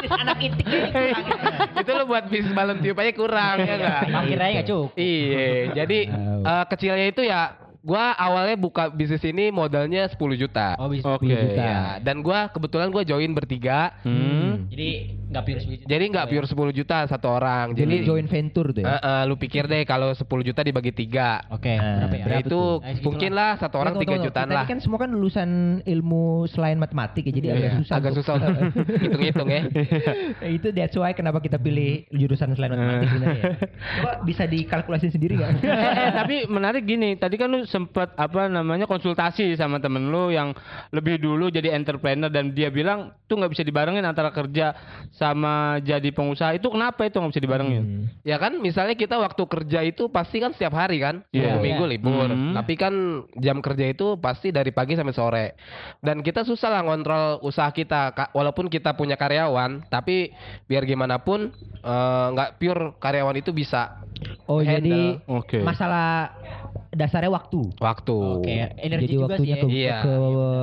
[0.09, 1.17] anak itik ini kurang ya.
[1.85, 4.03] itu lo buat bisnis balon tiup aja kurang ya enggak?
[4.09, 4.91] Parkir aja nggak cukup.
[4.97, 5.99] Iya, jadi
[6.43, 7.41] eh, kecilnya itu ya
[7.87, 10.75] gua awalnya buka bisnis ini modalnya 10 juta.
[10.81, 11.07] Oh bisa.
[11.07, 11.31] Oke.
[11.31, 11.63] 10 juta.
[11.63, 13.95] Ya, dan gua kebetulan gua join bertiga.
[14.03, 14.67] Hmm.
[14.73, 15.83] Jadi pure segitu.
[15.85, 17.73] Jadi nggak pure 10 juta satu orang.
[17.73, 18.97] Jadi Jadi joint venture tuh eh, ya.
[18.97, 21.45] eh, lu pikir deh kalau 10 juta dibagi tiga.
[21.49, 21.73] Oke.
[21.73, 22.25] Nah, berapa ya?
[22.25, 22.71] Berapa itu tuh?
[23.03, 24.65] Mungkin lah satu orang Tunggu, 3 tunggu, jutaan lah.
[24.65, 25.51] kan semua kan lulusan
[25.83, 27.95] ilmu selain matematik ya, jadi agak Iya, susah.
[27.97, 28.35] agak susah
[29.03, 29.63] hitung-hitung ya.
[30.47, 33.43] itu that's why kenapa kita pilih jurusan selain matematik sebenarnya.
[33.43, 33.55] ya.
[33.97, 35.51] Coba bisa dikalkulasi sendiri nggak?
[35.65, 39.17] eh, eh, tapi menarik gini, tadi kan lu sempet apa namanya konsultasi
[39.55, 40.53] sama temen lu yang
[40.91, 44.77] lebih dulu jadi entrepreneur dan dia bilang tuh nggak bisa dibarengin antara kerja
[45.27, 47.85] sama jadi pengusaha itu kenapa itu nggak bisa dibarengin?
[48.23, 51.53] Ya kan misalnya kita waktu kerja itu pasti kan setiap hari kan Iya.
[51.53, 51.93] Minggu minggu Iya.
[51.93, 52.55] libur Hmm.
[52.55, 52.95] Tapi kan
[53.35, 55.47] jam kerja itu pasti dari pagi sampai sore
[55.99, 60.31] Dan kita susah lah ngontrol usaha kita Walaupun kita punya karyawan Tapi
[60.65, 63.99] biar gimana pun eh, nggak pure karyawan itu bisa
[64.45, 64.73] Oh Handle.
[64.73, 65.59] jadi Oke.
[65.61, 66.33] masalah
[66.89, 67.61] dasarnya waktu.
[67.77, 68.53] waktu Oke.
[68.79, 69.45] Energi jadi juga sih.
[69.45, 69.61] waktunya ya.
[69.61, 69.97] ke, Iya.
[70.01, 70.15] ke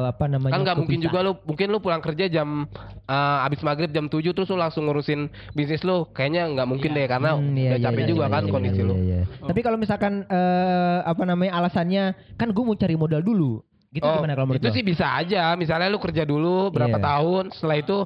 [0.07, 0.49] apa namanya?
[0.49, 2.65] Kan nggak mungkin juga lu Mungkin lu pulang kerja jam
[3.05, 7.07] eh, Abis maghrib jam 7 Terus lu langsung ngurusin bisnis lu Kayaknya nggak mungkin deh
[7.07, 9.21] Karena Hmm, iya, udah iya, capek iya, juga iya, kan iya, kondisi iya, lu iya.
[9.39, 12.03] Tapi kalau misalkan eh, apa namanya alasannya
[12.35, 13.63] kan gue mau cari modal dulu.
[13.89, 14.75] Gitu Oh, gimana kalau menurut itu lo?
[14.75, 15.53] sih bisa aja.
[15.53, 17.05] Misalnya lu kerja dulu berapa Iya.
[17.05, 17.97] tahun, setelah itu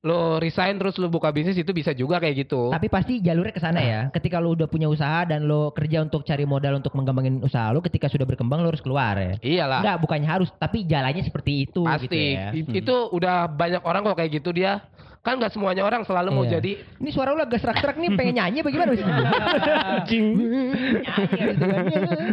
[0.00, 2.68] lu resign terus lu buka bisnis itu bisa juga kayak gitu.
[2.68, 4.00] Tapi pasti jalurnya ke sana ya.
[4.08, 7.80] Ketika lo udah punya usaha dan lo kerja untuk cari modal untuk mengembangin usaha lo,
[7.80, 9.34] ketika sudah berkembang lo harus keluar ya.
[9.40, 9.80] Iyalah.
[9.80, 12.04] Enggak, bukannya harus, tapi jalannya seperti itu Pasti.
[12.04, 12.48] gitu ya.
[12.76, 14.80] Itu udah banyak orang kok kayak gitu dia.
[15.20, 16.56] Kan nggak semuanya orang selalu mau Iya.
[16.56, 19.04] jadi Ini suara lo agak serak-serak nih pengen nyanyi bagaimana sih?
[20.00, 20.26] Anjing.
[21.60, 22.24] nyanyi gitu kan.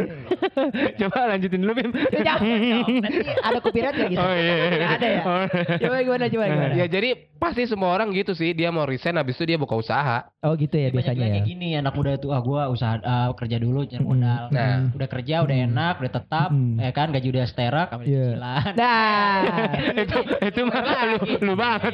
[0.97, 1.91] Coba lanjutin dulu Bim.
[2.10, 2.89] Ya, jangan dong.
[3.04, 4.19] Nanti ada copyright ya gitu.
[4.19, 4.67] Oh, iya, iya.
[4.71, 5.21] Nggak ada ya.
[5.21, 5.45] Oh.
[5.84, 6.73] Coba gimana coba gimana?
[6.76, 8.52] Ya jadi pasti semua orang gitu sih.
[8.52, 10.32] Dia mau resign habis itu dia buka usaha.
[10.41, 11.34] Oh gitu ya biasanya ya.
[11.38, 14.47] kayak gini anak muda tuh ah gua usaha ah, kerja dulu cari modal.
[14.50, 14.95] Nah.
[14.95, 18.23] udah kerja udah enak, udah tetap, ya kan gaji udah seterak, ambil Iya.
[18.32, 18.63] cicilan.
[18.73, 19.39] Nah,
[20.08, 21.91] itu itu mah lu, lu banget.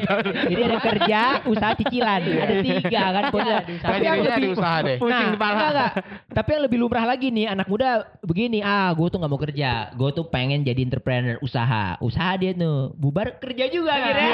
[0.48, 2.22] jadi ada kerja, usaha cicilan.
[2.22, 3.58] Ada tiga kan pokoknya.
[3.80, 4.98] Tapi jadinya di usaha deh.
[4.98, 5.54] Pusing Nah, kepala.
[5.54, 5.92] enggak, enggak.
[6.30, 7.90] Tapi yang lebih lumrah lagi nih anak muda
[8.22, 12.52] begini, ah gue tuh nggak mau kerja, gue tuh pengen jadi entrepreneur usaha, usaha dia
[12.52, 14.30] tuh bubar kerja juga akhirnya.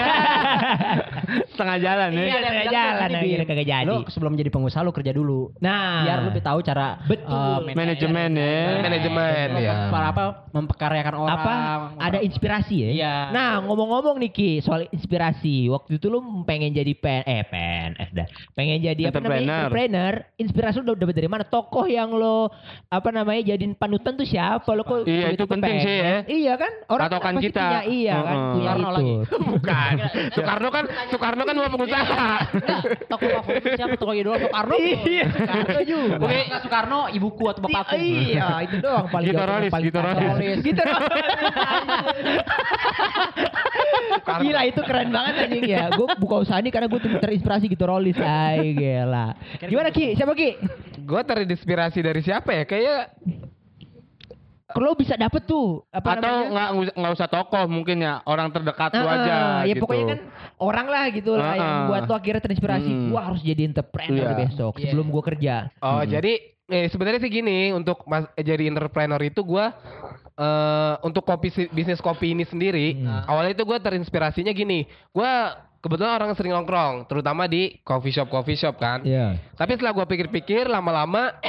[1.50, 2.20] Setengah jalan ya.
[2.20, 3.86] Iya, yang setengah jalan akhirnya kagak jadi.
[3.86, 5.54] Lu sebelum jadi pengusaha lu kerja dulu.
[5.60, 7.70] Nah, Biar lu lebih tahu cara Betul.
[7.70, 8.58] eh, Manajemen ya.
[8.82, 9.74] Manajemen ya.
[9.90, 11.32] Para apa memperkaryakan orang.
[11.32, 11.54] apa
[12.00, 12.90] ada inspirasi ya?
[12.92, 13.14] Iya.
[13.30, 18.28] Nah ngomong-ngomong nih Ki soal inspirasi, waktu itu lu pengen jadi pen, eh PNS dah,
[18.52, 19.60] pengen jadi apa namanya Entrepreneur.
[19.62, 21.44] entrepreneur, inspirasi lu udah dapet dari mana?
[21.44, 22.52] Tokoh yang lo
[22.86, 24.68] apa namanya jadiin panutan tuh siapa?
[24.70, 25.84] Lo kok Iya, itu penting pengen?
[25.84, 26.16] sih ya.
[26.26, 26.72] Iya kan?
[26.88, 27.64] Orang Patokan pasti kita.
[27.64, 28.52] punya, iya kan, Heeh.
[28.52, 28.96] punya Soekarno itu.
[28.96, 29.14] lagi.
[29.50, 29.94] Bukan.
[30.32, 32.30] Soekarno kan Soekarno kan mau pengusaha.
[33.12, 33.96] Tokoh favorit siapa?
[33.96, 34.74] Tokoh idola Soekarno.
[34.76, 36.16] Iya, Soekarno juga.
[36.20, 37.96] Oke, Soekarno ibuku atau bapakku.
[37.96, 39.34] Iya, itu doang paling
[39.70, 40.58] paling gitorolis.
[40.62, 41.26] Gitorolis.
[44.40, 45.90] Gila itu keren banget anjing ya.
[45.92, 48.14] Gue buka usaha ini karena gue terinspirasi gitu rolis.
[48.16, 49.34] Ay gila.
[49.60, 50.14] Gimana Ki?
[50.14, 50.54] Siapa Ki?
[51.02, 52.64] Gue terinspirasi dari siapa ya?
[52.64, 53.18] Kayak
[54.70, 56.78] Kalau bisa dapet tuh apa Atau namanya?
[56.78, 59.34] nggak nggak- usah tokoh mungkin ya orang terdekat lu Ah, aja.
[59.66, 59.82] ya gitu.
[59.82, 60.20] pokoknya kan
[60.62, 62.86] orang lah gitu lah yang buat lo akhirnya terinspirasi.
[62.86, 63.10] Mm.
[63.10, 64.38] Gua harus jadi entrepreneur Iya.
[64.40, 65.74] besok sebelum gua kerja.
[65.82, 66.38] Oh jadi
[66.70, 69.74] eh, sebenarnya sih gini untuk mas, eh, jadi entrepreneur itu gua
[70.38, 72.94] eh untuk kopi bisnis kopi ini sendiri
[73.26, 78.56] awalnya itu gua terinspirasinya gini gua kebetulan orang sering nongkrong terutama di coffee shop coffee
[78.56, 79.00] shop kan.
[79.02, 79.40] Iya.
[79.54, 81.36] tapi setelah gua pikir-pikir lama-lama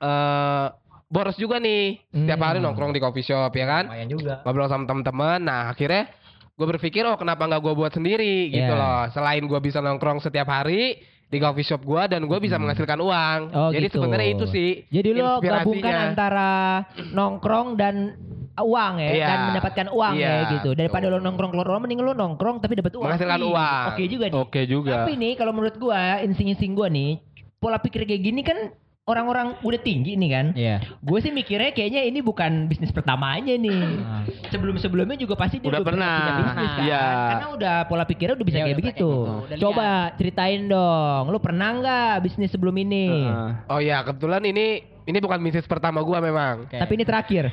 [0.00, 0.66] eh
[1.04, 2.02] boros juga nih.
[2.10, 3.84] Setiap hari nongkrong di coffee shop ya kan?
[3.86, 4.34] Lumayan juga.
[4.42, 6.10] ngobrol sama teman-teman nah akhirnya
[6.54, 8.46] gue berpikir oh kenapa nggak gue buat sendiri?
[8.48, 8.78] Gitu Yeah.
[8.78, 9.10] loh.
[9.10, 13.38] Selain gue bisa nongkrong setiap hari di coffee shop gue dan gue bisa menghasilkan uang
[13.50, 13.98] Oh, jadi gitu.
[13.98, 18.14] sebenarnya itu sih Jadi lo gabungkan antara nongkrong dan
[18.54, 19.26] uang ya Iya.
[19.26, 20.70] dan mendapatkan uang Iya, ya gitu.
[20.72, 23.04] Daripada lo nongkrong keluar rumah mending lo nongkrong tapi dapat uang.
[23.04, 23.84] Menghasilkan Ih, uang.
[23.90, 24.36] Oke juga nih.
[24.38, 24.92] Oke juga.
[24.94, 27.18] Tapi nih kalau menurut gua insting-insting gua nih
[27.58, 28.70] pola pikir kayak gini kan
[29.04, 30.46] orang-orang udah tinggi nih kan.
[30.56, 30.76] Iya.
[30.98, 34.00] Gue sih mikirnya kayaknya ini bukan bisnis pertamanya nih.
[34.48, 36.14] Sebelum-sebelumnya juga pasti dia Udah udah pernah.
[36.16, 36.82] punya bisnis kan.
[36.82, 37.04] Iya.
[37.28, 39.10] Karena udah pola pikirnya udah bisa Iya, kayak udah begitu.
[39.12, 39.60] kayak gitu.
[39.60, 43.06] Coba ceritain dong, lu pernah nggak bisnis sebelum ini?
[43.12, 43.48] Heeh.
[43.68, 44.66] oh ya kebetulan ini
[45.04, 47.52] ini bukan bisnis pertama gue memang Tapi ini terakhir.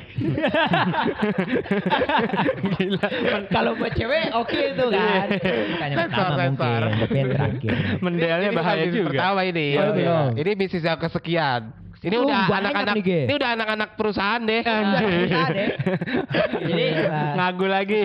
[2.72, 3.08] Gila.
[3.48, 5.26] Kalau buat cewek oke itu kan.
[5.68, 6.80] Bukannya Sensor, pertama sensor.
[6.80, 7.72] mungkin, tapi yang terakhir.
[8.00, 9.08] Mendelnya bahaya juga.
[9.10, 9.92] pertama ini Oh, Iya.
[9.92, 10.28] belum.
[10.38, 11.62] ini bisnis yang kesekian
[12.02, 15.68] ini Oh, udah anak-anak ini udah anak-anak perusahaan deh usaha deh.
[16.62, 17.22] Jadi Gila.
[17.34, 17.98] ngagu lagi.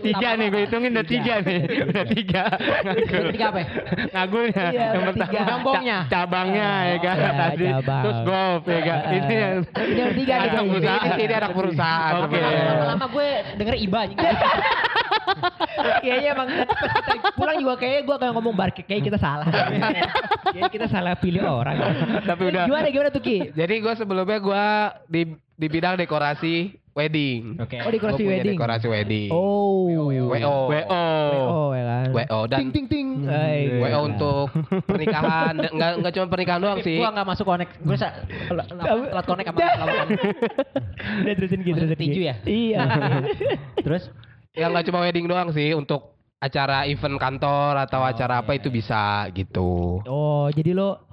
[0.00, 1.60] tiga nih gue hitungin udah tiga nih.
[1.86, 2.42] Udah tiga.
[3.30, 3.68] Tiga apa ya?
[4.10, 4.64] Ngagunya.
[4.66, 5.30] Iya, yang udah pertama.
[5.30, 5.40] tiga.
[5.46, 5.98] Gambongnya.
[6.00, 7.66] Ca- cabangnya ya kan Ya, tadi.
[7.70, 8.02] cabang.
[8.02, 8.98] Terus golf ya kan.
[9.10, 11.06] Ini yang ini yang tiga nih, perusahaan.
[11.06, 12.12] Ini- ini anak perusahaan.
[12.20, 12.38] Oke.
[12.40, 14.16] Lama-lama gue denger iba aja.
[16.00, 16.48] Kayaknya emang
[17.32, 19.46] pulang juga kayaknya gue akan ngomong bar kayak kita salah.
[20.50, 21.76] Kayaknya kita salah pilih orang.
[22.20, 22.66] Tapi udah.
[22.66, 23.36] Gimana gimana tuh Ki?
[23.60, 24.64] Jadi gue sebelumnya gue
[25.08, 25.22] di
[25.60, 27.60] di bidang dekorasi wedding.
[27.60, 27.78] Oke.
[27.84, 28.56] Oh dekorasi Gua punya wedding.
[28.58, 29.28] Dekorasi wedding.
[29.30, 29.86] Oh.
[29.86, 30.32] WO.
[30.32, 30.56] WO.
[30.72, 32.08] WO ya kan.
[32.10, 33.08] WO dan ting ting ting.
[33.28, 33.98] Ay, WO gila.
[34.08, 34.46] untuk
[34.88, 36.96] pernikahan Dan nggak nggak cuma pernikahan doang sih.
[36.98, 37.72] Gue gak masuk connect.
[37.84, 38.16] Gue sa-
[38.48, 40.06] telat connect sama lawan.
[41.24, 41.98] Udah terusin gitu terusin.
[41.98, 42.34] Tinju ya?
[42.48, 42.78] Iya.
[43.86, 44.10] Terus
[44.50, 49.30] Ya nggak cuma wedding doang sih untuk acara event kantor atau acara apa itu bisa
[49.30, 50.02] gitu.
[50.08, 51.06] Oh, jadi lo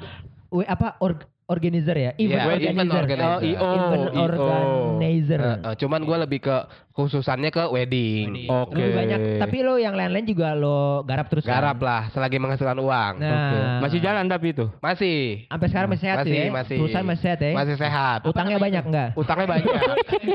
[0.50, 2.12] we, apa org, organizer ya?
[2.14, 2.70] Event Iya, organizer.
[2.70, 3.28] event organizer.
[3.30, 3.70] Oh, IO.
[3.74, 4.22] Event IO.
[4.22, 5.40] organizer.
[5.40, 6.56] Eh, eh, cuman gue lebih ke
[6.92, 8.48] khususannya ke wedding.
[8.48, 8.76] Oke.
[8.76, 9.20] Lebih banyak.
[9.40, 11.44] Tapi lo yang lain-lain juga lo garap terus.
[11.44, 11.56] kan?
[11.56, 13.14] Garap lah selagi menghasilkan uang.
[13.18, 14.68] Nah, Masih jalan tapi itu.
[14.78, 15.48] Masih.
[15.48, 16.46] Sampai sekarang masih sehat Masih, ya?
[16.52, 16.78] masih.
[16.78, 17.52] Perusahaan masih sehat ya?
[17.54, 18.20] Masih sehat.
[18.24, 19.10] Utangnya banyak enggak?
[19.14, 19.72] Utangnya banyak.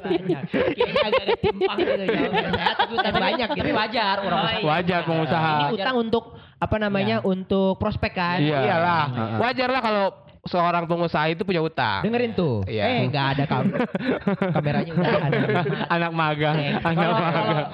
[0.00, 0.42] banyak.
[0.72, 2.20] Kayaknya agak-agak timpang gitu ya.
[2.52, 3.60] Sehat tapi utang banyak gitu.
[3.60, 4.56] Tapi wajar orang Oh, usaha.
[4.56, 4.64] iya.
[4.64, 5.52] Wajar pengusaha.
[5.52, 6.24] Ini utang untuk
[6.56, 7.16] apa namanya?
[7.20, 8.38] Untuk prospek kan?
[8.40, 8.58] Iya.
[8.64, 9.04] Iyalah.
[9.36, 10.04] Wajar lah kalau
[10.42, 12.02] seorang pengusaha itu punya utang.
[12.02, 12.66] Dengerin tuh.
[12.66, 12.82] Iya.
[12.84, 13.70] Eh, enggak ada kam
[14.50, 15.38] kameranya udah ada.
[15.94, 16.56] Anak magang.
[16.58, 17.68] Eh, Anak kalau- magang.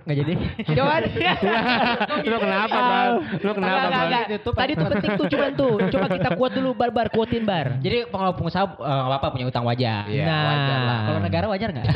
[0.00, 0.32] Enggak jadi.
[0.72, 0.94] Coba.
[2.30, 3.10] Lu kenapa, Bang?
[3.36, 4.06] Lu kenapa, Enggak, Bang?
[4.08, 4.54] enggak, enggak.
[4.56, 5.72] Tadi tuh penting tuh cuman tuh.
[5.92, 7.66] Coba kita kuat dulu bar bar kuatin bar.
[7.78, 10.08] Jadi pengelola pengusaha eh, nggak apa-apa punya utang wajar.
[10.08, 10.42] Iya, Nah.
[10.46, 10.98] wajar lah.
[11.04, 11.86] Kalau negara wajar nggak?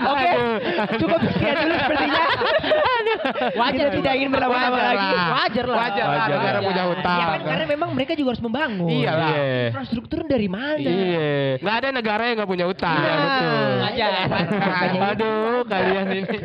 [0.00, 0.30] Oke,
[0.96, 2.22] cukup sekian dulu sepertinya.
[3.52, 5.08] Wajar tidak ingin berlama-lama Wajar lagi.
[5.12, 5.76] Wajar lah.
[5.76, 6.30] Wajar lah Wajar.
[6.30, 7.18] negara punya utang.
[7.18, 8.90] Ya kan karena memang mereka juga harus membangun.
[8.92, 9.12] Iya.
[9.72, 10.76] Infrastruktur dari mana?
[10.76, 11.58] Iya.
[11.64, 13.00] Nggak ada negara yang nggak punya utang.
[13.00, 13.72] Nah, betul.
[13.80, 14.08] Makanya
[14.92, 14.98] itu.
[15.00, 16.38] Aduh, kalian ini.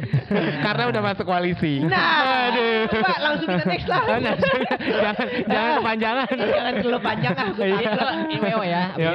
[0.63, 1.73] Karena udah masuk koalisi.
[1.85, 2.87] Nah, Aduh.
[2.89, 4.01] Pak, langsung kita next lah.
[4.05, 4.33] Oh, nah,
[4.79, 6.27] jangan jangan kepanjangan.
[6.35, 7.47] Jangan terlalu panjang ah.
[7.51, 7.89] gue Iya.
[7.91, 8.07] takut.
[8.15, 8.83] Ini WO ya.
[8.95, 9.11] Iya.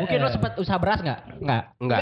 [0.00, 1.20] Mungkin lo sempat usaha beras nggak?
[1.42, 1.62] Nggak.
[1.82, 2.00] Enggak.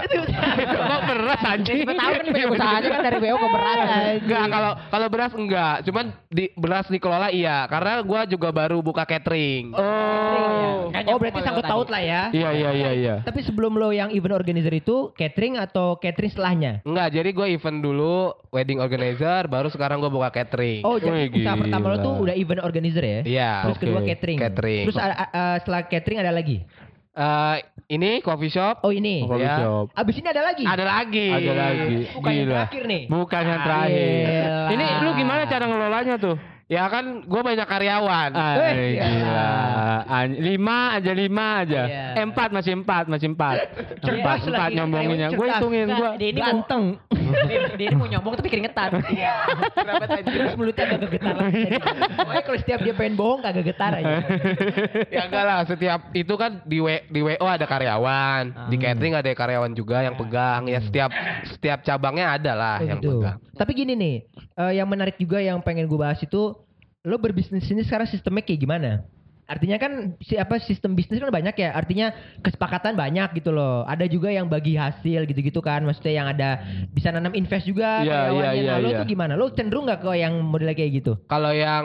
[0.71, 1.79] Kok beras anjing?
[1.83, 3.77] Gue tahu kan banyak usahanya kan dari WO ke beras.
[4.21, 9.03] Enggak kalau kalau beras enggak, cuman di beras dikelola iya, karena gua juga baru buka
[9.09, 9.73] catering.
[9.81, 10.91] Oh.
[10.91, 12.23] Kan Oh nyambung berarti sangkut taut lah ya.
[12.31, 13.15] Iya iya iya iya.
[13.23, 16.73] Tapi sebelum lo yang event organizer itu catering atau catering setelahnya?
[16.85, 18.17] Enggak, jadi gue event dulu
[18.51, 20.83] wedding organizer, baru sekarang gue buka catering.
[20.83, 23.21] Oh jadi usaha pertama lo tuh udah event organizer ya?
[23.23, 23.53] Iya.
[23.65, 23.83] Terus Oke.
[23.87, 24.39] kedua catering.
[24.39, 24.85] Catering.
[24.87, 26.59] Terus a- setelah catering ada lagi?
[27.11, 27.57] Eh,
[27.91, 28.87] ini coffee shop.
[28.87, 29.27] Oh ini.
[29.27, 29.59] Coffee Ya.
[29.59, 29.91] shop.
[29.93, 30.63] Abis ini ada lagi?
[30.63, 31.27] Ada lagi.
[31.29, 31.97] Ada lagi.
[32.15, 32.55] Bukan yang Gila.
[32.55, 33.03] terakhir nih.
[33.11, 34.07] Bukan yang terakhir.
[34.07, 34.69] gila.
[34.71, 36.37] Ini lu gimana cara ngelolanya tuh?
[36.71, 38.31] Ya kan gue banyak karyawan.
[38.31, 39.51] Ah, Eh, gila.
[40.07, 41.83] An- lima aja lima aja.
[41.83, 42.05] Iya.
[42.15, 43.57] Eh, empat masih empat masih empat.
[43.59, 45.29] empat Cerdas empat lagi, nyombonginnya.
[45.29, 46.11] karyawan Gue hitungin gue.
[46.17, 46.85] dia ini Ganteng.
[47.75, 48.91] dia, ini mau nyombong tapi keringetan.
[49.77, 50.31] Kenapa tadi?
[50.31, 51.63] Terus mulutnya kagak getar lagi.
[52.17, 54.15] Pokoknya kalau setiap dia pengen bohong kagak getar aja.
[55.15, 58.83] ya enggak lah, setiap itu kan di W, di WO ada karyawan, di Hmm.
[58.85, 60.67] catering ada karyawan juga yang pegang.
[60.67, 61.11] Ya setiap
[61.49, 63.19] setiap cabangnya ada lah Oh, yang gitu.
[63.19, 63.39] pegang.
[63.53, 64.17] Tapi gini nih,
[64.61, 66.53] eh, yang menarik juga yang pengen gue bahas itu,
[67.01, 68.91] lo berbisnis ini sekarang sistemnya kayak gimana?
[69.51, 71.75] Artinya kan si apa sistem bisnis kan banyak ya.
[71.75, 73.83] Artinya kesepakatan banyak gitu loh.
[73.83, 75.83] Ada juga yang bagi hasil gitu-gitu kan.
[75.83, 76.63] Maksudnya yang ada
[76.95, 78.63] bisa nanam invest juga Iya, karyawannya.
[78.63, 78.99] iya, nah, lo iya.
[79.03, 79.33] tuh gimana?
[79.35, 81.19] Lo cenderung nggak ke yang modelnya kayak gitu?
[81.27, 81.85] Kalau yang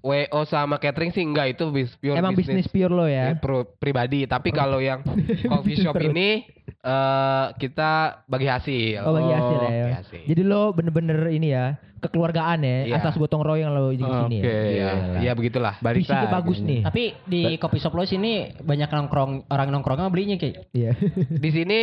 [0.00, 3.36] WO sama catering sih enggak itu bis, pure Emang bisnis pure lo Ya, ya?
[3.36, 5.04] pro- pribadi, tapi kalau yang
[5.52, 7.90] coffee shop ini eh kita
[8.24, 9.02] bagi hasil.
[9.02, 9.68] Oh bagi hasil ya.
[9.82, 10.20] bagi hasil.
[10.26, 11.66] Jadi lo bener-bener ini ya
[12.02, 12.98] kekeluargaan ya, Iya.
[12.98, 14.42] asas gotong royong lo di sini Oke.
[14.42, 14.58] ya.
[14.66, 14.90] Iya,
[15.22, 15.78] iya begitulah.
[15.78, 16.80] Balik Visinya lagi bagus nih.
[16.82, 20.66] tapi di kopi shop lo sini banyak nongkrong orang nongkrongnya belinya kayak.
[20.72, 20.98] Iya.
[21.30, 21.80] Di sini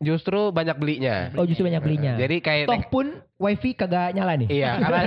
[0.00, 1.36] justru banyak belinya.
[1.36, 2.16] oh justru banyak belinya.
[2.16, 3.06] Jadi kayak Toh pun
[3.36, 4.48] wifi kagak nyala nih.
[4.48, 5.00] iya, karena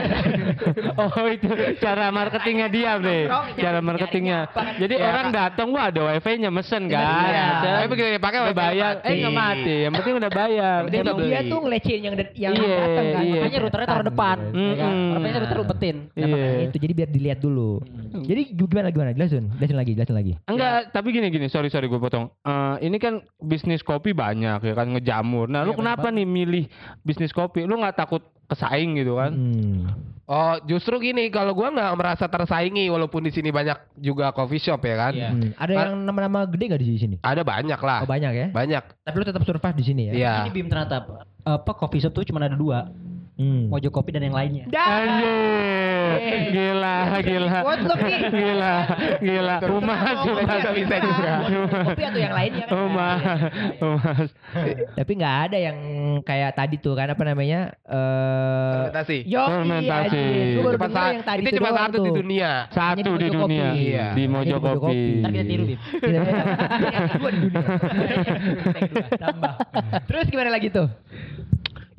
[1.02, 1.50] Oh itu
[1.82, 3.26] cara marketingnya dia bre
[3.58, 4.46] Cara marketingnya
[4.78, 7.46] Jadi Iya, orang datang Wah ada wifi nya mesen kan Iya.
[7.82, 9.08] Tapi begitu dipakai wifi-nya bayar mati.
[9.08, 11.28] Eh nggak mati Yang penting udah bayar Dia udah beli.
[11.28, 13.24] dia tuh ngelecehin yang yang Iya, datang kan.
[13.24, 13.34] iya.
[13.40, 14.38] Makanya routernya taruh depan.
[14.50, 14.66] Mm-mm.
[14.66, 14.94] ya kan?
[15.14, 15.96] Makanya router umpetin.
[16.12, 16.26] Iya.
[16.26, 17.72] Makanya itu jadi biar dilihat dulu.
[18.20, 19.10] Jadi gimana gimana?
[19.12, 20.34] Jelasin, jelasin lagi, jelasin lagi.
[20.46, 22.30] Enggak, tapi gini gini, sorry sorry gue potong.
[22.42, 25.46] Eh, ini kan bisnis kopi banyak ya kan ngejamur.
[25.46, 26.66] Nah, lu kenapa nih milih
[27.02, 27.64] bisnis kopi?
[27.64, 29.32] Lu nggak takut kesaing gitu kan?
[29.32, 29.94] Hmm.
[30.30, 34.82] Oh, justru gini, kalau gua nggak merasa tersaingi walaupun di sini banyak juga coffee shop
[34.86, 35.14] ya kan.
[35.18, 35.30] Iya.
[35.34, 35.50] Hmm.
[35.58, 37.16] Ada yang nama-nama gede gak di sini?
[37.26, 38.06] Ada banyak lah.
[38.06, 38.48] Oh banyak ya.
[38.54, 38.84] Banyak.
[39.10, 40.14] Tapi lu tetap survive di sini ya.
[40.14, 40.34] Iya.
[40.46, 41.02] Ini Bim ternyata
[41.46, 42.94] apa coffee shop tuh cuma ada dua.
[43.40, 43.72] Hmm.
[43.72, 44.68] Mojo Kopi dan yang lainnya.
[44.68, 46.52] Anjir.
[46.52, 47.60] Gila, gila.
[48.36, 48.76] Gila,
[49.24, 49.56] gila.
[49.64, 50.60] Umas, Kopi umas.
[50.60, 51.32] atau bisa juga.
[51.88, 52.76] Kopi atau yang lainnya kan?
[52.76, 53.40] Umas,
[53.80, 54.30] umas.
[55.00, 55.78] Tapi nggak ada yang
[56.28, 57.72] kayak tadi tuh kan apa namanya?
[57.88, 59.18] Eh Fermentasi.
[59.24, 60.24] Yo, Fermentasi.
[60.60, 62.52] Cuma yang tadi itu cuma satu di dunia.
[62.76, 63.68] Satu di dunia.
[63.72, 64.06] Iya.
[64.20, 65.00] Di Mojo Hanya di Mojo Kopi.
[65.24, 65.80] Ntar kita tiru dunia.
[69.16, 69.54] Tambah.
[70.12, 70.92] Terus gimana lagi tuh?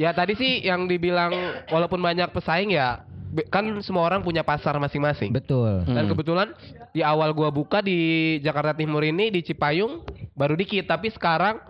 [0.00, 1.28] Ya tadi sih yang dibilang
[1.68, 3.04] walaupun banyak pesaing ya
[3.46, 5.30] kan semua orang punya pasar masing-masing.
[5.30, 5.84] Betul.
[5.84, 6.10] Dan Hmm.
[6.10, 6.48] kebetulan
[6.90, 8.00] di awal gua buka di
[8.40, 11.60] Jakarta Timur ini di Cipayung baru dikit tapi sekarang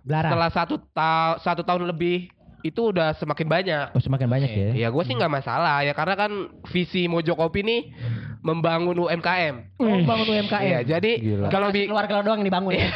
[0.00, 0.30] Belarang.
[0.30, 2.30] setelah satu ta- satu tahun lebih
[2.62, 3.86] itu udah semakin banyak.
[3.90, 4.70] Oh semakin banyak ya.
[4.72, 6.30] Ya gue sih nggak masalah ya karena kan
[6.70, 7.80] visi Mojo Kopi nih
[8.40, 9.54] membangun UMKM.
[9.76, 10.62] Oh, bangun UMKM.
[10.62, 11.46] Iya, jadi Gila.
[11.50, 12.88] kalau bi Keluarga lo doang yang dibangun ya.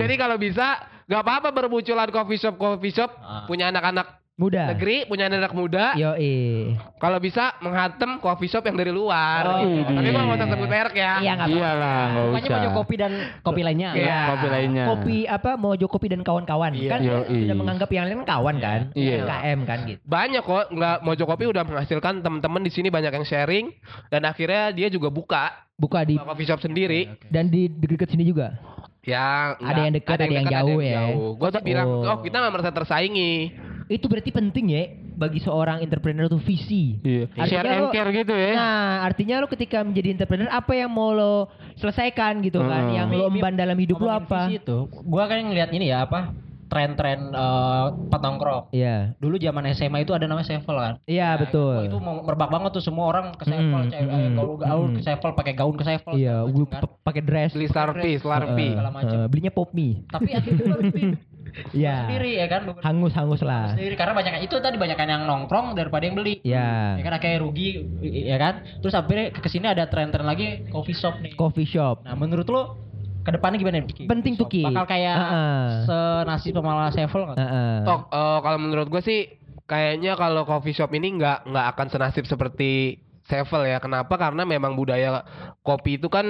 [0.00, 3.10] Jadi kalau bisa nggak apa-apa bermunculan coffee shop coffee shop
[3.48, 4.70] punya anak-anak Muda.
[4.70, 5.98] negeri, punya anak muda.
[5.98, 6.14] Yo
[7.02, 9.42] Kalau bisa menghantem coffee shop yang dari luar.
[9.50, 9.90] Oh, gitu.
[9.90, 9.98] iya.
[9.98, 11.12] Tapi gua nggak usah sebut merek ya.
[11.18, 11.58] Iya nggak apa-apa.
[11.58, 12.54] Iyalah, nggak Pokoknya usah.
[12.54, 13.90] Mojo Kopi dan kopi lainnya.
[13.98, 14.20] Iya.
[14.30, 14.84] Kopi lainnya.
[14.86, 16.86] Kopi apa Mojo Kopi dan kawan-kawan Iya.
[16.86, 17.38] kan Yoi.
[17.42, 19.16] sudah menganggap yang lain kawan kan Iya.
[19.26, 23.26] UMKM kan gitu Banyak kok nggak Mojo Kopi udah menghasilkan teman-teman di sini banyak yang
[23.26, 23.74] sharing
[24.06, 27.10] dan akhirnya dia juga buka buka di coffee shop sendiri.
[27.26, 28.54] dan di dekat sini juga
[29.00, 31.02] Ya, Ada yang dekat, ada yang dekat, jauh ya.
[31.14, 32.04] Gue sih bilang, Oh.
[32.04, 33.32] oh kita nggak merasa tersaingi.
[33.88, 34.84] itu berarti penting ya
[35.16, 37.24] bagi seorang entrepreneur tuh visi Iya.
[37.32, 38.52] Artinya Share and lo- care gitu ya.
[38.52, 42.84] Nah, artinya lo ketika menjadi entrepreneur apa yang mau lo selesaikan gitu kan?
[42.84, 42.94] Hmm.
[42.94, 44.44] Yang lo emban dalam hidup lo apa?
[44.44, 46.36] visi itu, gua kan ngeliat ini ya apa
[46.68, 48.70] tren-tren eh, petongkrok.
[48.70, 49.16] Iya.
[49.16, 50.94] Dulu zaman SMA itu ada namanya sevel kan.
[51.04, 51.76] Iya, Nah, betul.
[51.88, 54.96] Itu mau merebak banget tuh semua orang ke sevel, Mm, mm, eh, gaul-gaul mm.
[54.96, 56.12] ke sevel, pakai gaun ke sevel.
[56.14, 56.82] Iya, kan.
[57.04, 57.52] pakai dress.
[57.52, 58.20] Beli Slurpee.
[58.20, 59.16] segala macem.
[59.18, 60.04] Eh, belinya pop mie.
[60.06, 61.08] Tapi akhirnya gua bikin
[61.72, 62.06] Iya.
[62.06, 62.62] sendiri ya kan.
[62.84, 63.72] Hangus-hangus lah.
[63.72, 66.44] sendiri karena banyak itu tadi banyak yang nongkrong daripada yang beli.
[66.44, 67.00] Iya.
[67.00, 67.68] Ya kan akhirnya rugi
[68.04, 68.54] ya kan.
[68.84, 71.32] Terus akhirnya ke sini ada tren-tren lagi coffee shop nih.
[71.34, 72.04] Coffee shop.
[72.04, 72.62] Nah, menurut lo
[73.28, 74.08] ke depannya gimana nih?
[74.08, 74.64] Penting tuh, Ki.
[74.64, 75.64] Bakal kayak Heeh.
[75.84, 77.36] senasib sama sevel nggak?
[77.36, 77.74] Heeh.
[77.84, 79.20] Tok, eh, kalau menurut gue sih
[79.64, 82.96] kayaknya kalau coffee shop ini nggak nggak akan senasib seperti
[83.28, 83.76] Sevel ya.
[83.76, 84.16] Kenapa?
[84.16, 85.20] Karena memang budaya
[85.60, 86.24] kopi itu kan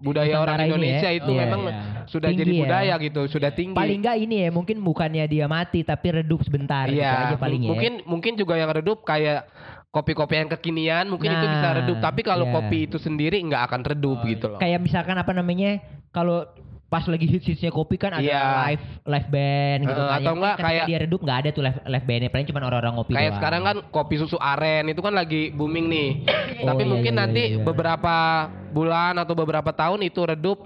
[0.00, 1.18] budaya Nusantara orang ini Indonesia ya.
[1.20, 1.76] itu Iya, memang iya.
[2.08, 2.60] sudah Tinggi jadi ya.
[2.64, 3.76] budaya gitu, sudah tinggi.
[3.76, 7.60] Paling enggak ini ya, mungkin bukannya dia mati tapi redup sebentar gitu Iya, aja paling
[7.60, 7.68] ya.
[7.68, 9.44] mungkin mungkin juga yang redup kayak
[9.92, 11.96] kopi-kopi yang kekinian mungkin itu Nah, bisa redup.
[12.00, 12.54] Tapi kalau iya.
[12.56, 14.58] kopi itu sendiri nggak akan redup gitu loh.
[14.60, 16.48] Kayak misalkan apa namanya kalau
[16.88, 18.40] pas lagi hits-hitsnya kopi kan ada Iya.
[18.64, 20.16] live live band gitu kan.
[20.16, 22.92] atau enggak ketika kayak- dia redup nggak ada tuh live live bandnya paling cuma orang-orang
[22.96, 23.36] ngopi Kayak doang.
[23.36, 26.08] sekarang kan kopi susu aren itu kan lagi booming nih.
[26.58, 27.60] Oh, Tapi iya, mungkin iya, nanti iya.
[27.60, 28.16] beberapa
[28.70, 30.58] bulan atau beberapa tahun itu redup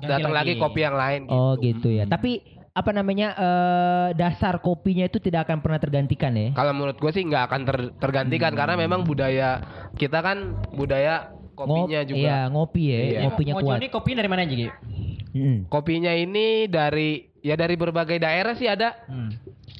[0.00, 0.54] datang lagi.
[0.54, 0.60] lagi.
[0.60, 1.34] kopi yang lain gitu.
[1.36, 2.04] Oh gitu ya.
[2.04, 6.50] Tapi apa namanya eh, dasar kopinya itu tidak akan pernah tergantikan ya.
[6.54, 9.62] Kalau menurut gue sih nggak akan ter- tergantikan karena memang budaya
[9.94, 12.22] kita kan budaya kopinya Ngop- juga.
[12.22, 13.18] Iya, ngopi ya, Iya.
[13.26, 13.78] ngopinya Mojo kuat.
[13.82, 14.68] ini kopi dari mana aja, Gi?
[15.28, 15.58] Mm.
[15.66, 17.10] Kopinya ini dari
[17.42, 18.94] ya dari berbagai daerah sih ada.
[19.06, 19.34] Hmm.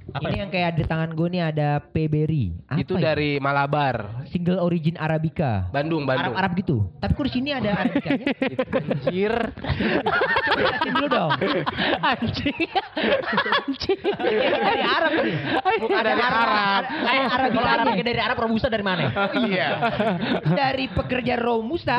[0.08, 2.56] Ini yang kayak di tangan gue nih ada Peberry.
[2.64, 3.12] Apa itu ya?
[3.12, 5.68] dari Malabar, single origin Arabica.
[5.68, 6.32] Bandung, Bandung.
[6.32, 6.76] Arab-Arab gitu.
[6.96, 8.26] Tapi kok di sini ada Arabicanya?
[8.80, 9.34] Anjir.
[10.48, 11.30] Coba dulu dong.
[12.00, 12.58] Anjing.
[13.36, 14.00] Anjing.
[14.64, 15.36] dari Arab nih.
[15.76, 16.82] Bukan dari Arab.
[16.88, 17.68] Kayak Kalau Arabicanya.
[17.68, 19.04] Arabnya dari Arab, Robusta dari mana?
[19.44, 19.68] iya.
[20.56, 21.98] dari pekerja Romusa.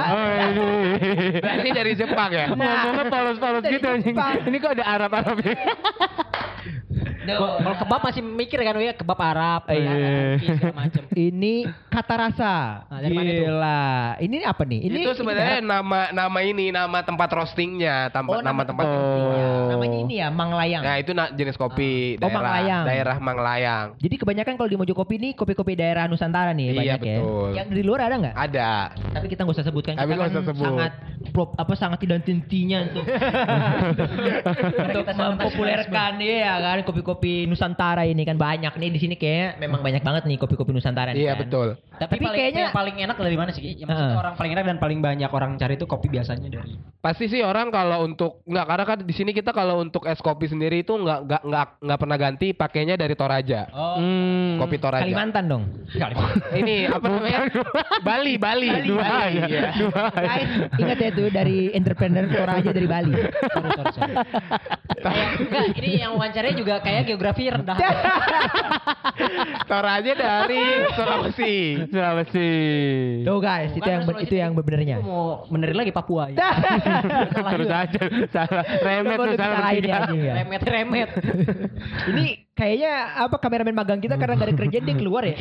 [1.46, 2.50] Berarti dari Jepang ya?
[2.50, 4.16] Ngomongnya polos-polos gitu anjing.
[4.18, 5.54] Ini kok ada Arab-Arab ya?
[7.32, 9.94] Kalau kebab masih mikir kan, oh ya kebab Arab, Iya.
[10.38, 11.04] ya, macem.
[11.30, 11.54] Ini
[11.88, 12.54] kata rasa.
[12.86, 13.44] Nah, dari mana itu?
[13.44, 13.86] Gila.
[14.18, 14.80] Ini apa nih?
[14.82, 18.92] Ini itu sebenarnya nama nama ini nama tempat roastingnya, tempat Oh, nama, nama tempat Oh.
[18.92, 19.46] roastingnya.
[19.70, 20.82] Namanya ini ya, Manglayang.
[20.82, 22.84] Nah, itu jenis kopi Oh, daerah Manglayang.
[22.86, 23.86] daerah Manglayang.
[23.98, 27.18] Jadi kebanyakan kalau di Mojokopi ini kopi-kopi daerah Nusantara nih Iya, banyak ya.
[27.20, 27.48] betul.
[27.54, 28.36] Yang dari luar ada nggak?
[28.36, 28.72] Ada.
[29.12, 29.94] Tapi kita nggak usah sebutkan.
[29.94, 30.64] Tapi Kita kan usah sebut.
[30.64, 30.92] sangat
[31.30, 33.04] prop, apa sangat tidak tentunya untuk
[34.80, 40.00] untuk mempopulerkan ya kan kopi-kopi Nusantara ini kan banyak nih di sini kayaknya memang banyak
[40.00, 41.40] banget nih kopi-kopi Nusantara nih Iya, kan.
[41.42, 41.68] betul.
[41.92, 43.64] Tapi, Tapi paling, kayaknya- yang paling enak dari mana sih?
[43.74, 44.22] Yang maksudnya Heeh.
[44.22, 47.68] orang paling enak dan paling banyak orang cari itu kopi biasanya dari Pasti sih orang
[47.70, 51.20] kalau untuk nggak karena kan di sini kita kalau untuk es kopi sendiri itu nggak
[51.22, 53.68] nggak nggak nggak pernah ganti pakainya dari Toraja.
[53.70, 54.56] Oh, Hmm.
[54.58, 55.04] Kopi Toraja.
[55.04, 55.64] Kalimantan dong.
[56.56, 57.40] Ini apa namanya?
[58.00, 58.68] Bali, Bali.
[58.82, 59.48] Dua Bali, ya.
[59.48, 59.70] iya.
[59.74, 60.22] Dua ya.
[60.22, 63.12] Guys, ingat ya tuh dari entrepreneur Toraja dari Bali.
[63.16, 64.16] sorry, sorry, sorry.
[65.00, 67.78] Kayak- enggak, ini yang wawancaranya juga kayak geografi rendah.
[69.70, 70.62] Toraja dari
[70.94, 71.56] Sulawesi.
[71.90, 72.50] Sulawesi.
[73.26, 74.98] Tuh guys, itu yang Sulawesi itu yang benernya.
[75.02, 76.38] mau benerin lagi Papua ya.
[77.34, 79.98] Salah Terus aja salah remet tuh salah bertiga.
[80.12, 80.34] ya.
[80.44, 81.10] Remet remet.
[82.14, 85.36] Ini kayaknya apa kameramen magang kita karena gak ada kerjaan dia keluar ya.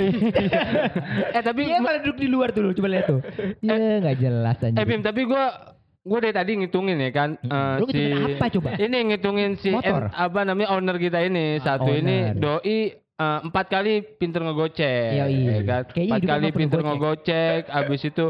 [1.34, 3.20] Eh tapi Dia malah duduk di luar tuh, coba lihat tuh.
[3.60, 4.76] Ya nggak jelas aja.
[4.76, 5.76] Eh Bim, tapi gua
[6.08, 8.68] gua dari tadi ngitungin ya kan eh, Lu ngitungin apa coba?
[8.74, 10.08] Ini ngitungin si Motor?
[10.08, 12.00] en- apa namanya owner kita ini satu owner.
[12.00, 15.38] ini doi eh, empat kali pinter ngegocek, Yoi.
[15.44, 15.82] ya kan?
[15.86, 16.88] Kayaknya Empat kali pinter gocek.
[16.88, 18.24] ngegocek, abis itu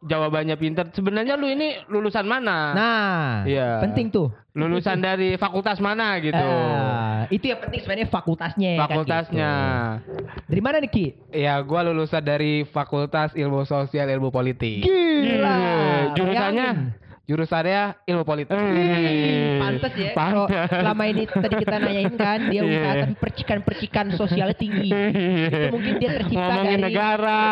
[0.00, 0.84] jawabannya pinter.
[0.88, 2.72] Sebenarnya lu ini lulusan mana?
[2.72, 3.78] Nah, Iya.
[3.80, 4.30] penting tuh.
[4.50, 6.34] Lulusan dari fakultas mana gitu?
[6.34, 8.70] Ah, itu yang penting sebenarnya fakultasnya.
[8.72, 9.52] kan, Fakultasnya.
[10.00, 10.14] gitu.
[10.48, 11.06] Dari mana nih Ki?
[11.32, 14.82] Ya, gua lulusan dari Fakultas Ilmu Sosial Ilmu Politik.
[14.82, 15.54] Gila.
[15.54, 15.78] Iya,
[16.12, 16.68] jurusannya?
[16.72, 16.98] Bayangin.
[17.30, 18.50] Jurusannya Ilmu Politik.
[18.50, 20.10] Eh, Pantes ya.
[20.12, 20.74] Kalau Pantes.
[20.74, 22.66] selama ini tadi kita nanyain kan dia Iya.
[22.66, 24.90] usaha tapi percikan-percikan sosialnya tinggi.
[25.54, 27.42] Itu mungkin dia tercipta Ngomongin dari negara,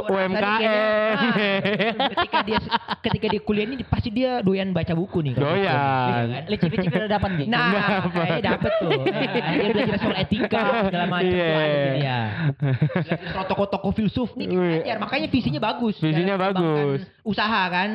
[0.00, 0.32] UMKM.
[0.32, 0.80] kayaknya,
[1.12, 2.58] ah, ketika dia
[3.02, 5.42] ketika dia kuliah ini pasti dia doyan baca buku nih kan.
[5.44, 6.24] Doyan.
[6.48, 7.46] Licin-licin udah dapat nih.
[7.46, 7.68] Nah,
[8.08, 8.90] kayaknya dapet tuh.
[8.96, 11.44] Nah, dia belajar soal etika segala macam Iya.
[11.44, 12.18] tuh ada tuh dia.
[12.96, 14.48] Belajar soal tokoh-tokoh filsuf nih.
[14.96, 16.00] Makanya visinya bagus.
[16.00, 17.00] Visinya mengembangkan bagus.
[17.22, 17.90] Usaha kan.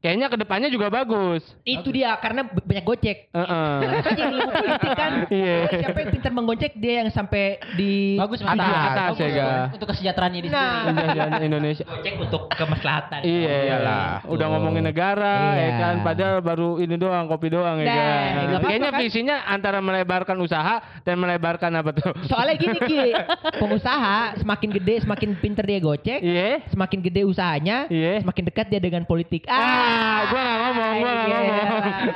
[0.00, 1.44] Kayaknya ke depannya juga bagus.
[1.60, 3.28] Itu dia karena banyak gocek.
[3.30, 3.72] Heeh.
[3.84, 5.12] Makanya ilmu politik kan.
[5.30, 5.56] Iya.
[5.76, 7.44] Siapa yang pintar menggocek dia yang sampai
[7.76, 9.52] di Bagus Atas, atas, Bagus ya, Ga.
[9.70, 10.56] untuk kesejahteraannya di sini.
[10.56, 10.80] Nah.
[10.90, 11.84] Kerajaan Indonesia.
[11.84, 13.20] gocek untuk kemaslahatan.
[13.22, 14.08] Iya, Iyalah.
[14.24, 15.60] udah ngomongin negara Iya.
[15.60, 18.32] ya kan, padahal baru ini doang kopi doang ya Nah, kan.
[18.56, 19.00] apa-apa, Kayaknya kan?
[19.04, 22.10] visinya antara melebarkan usaha dan melebarkan apa tuh?
[22.24, 23.04] Soalnya gini Ki,
[23.60, 26.64] pengusaha semakin gede semakin pinter dia gocek, Iya.
[26.68, 28.24] semakin gede usahanya, Iya.
[28.24, 29.44] semakin dekat dia dengan politik.
[29.44, 29.89] Ah,
[30.26, 31.34] gua gak ngomong, gua gak iya.
[31.34, 31.60] ngomong,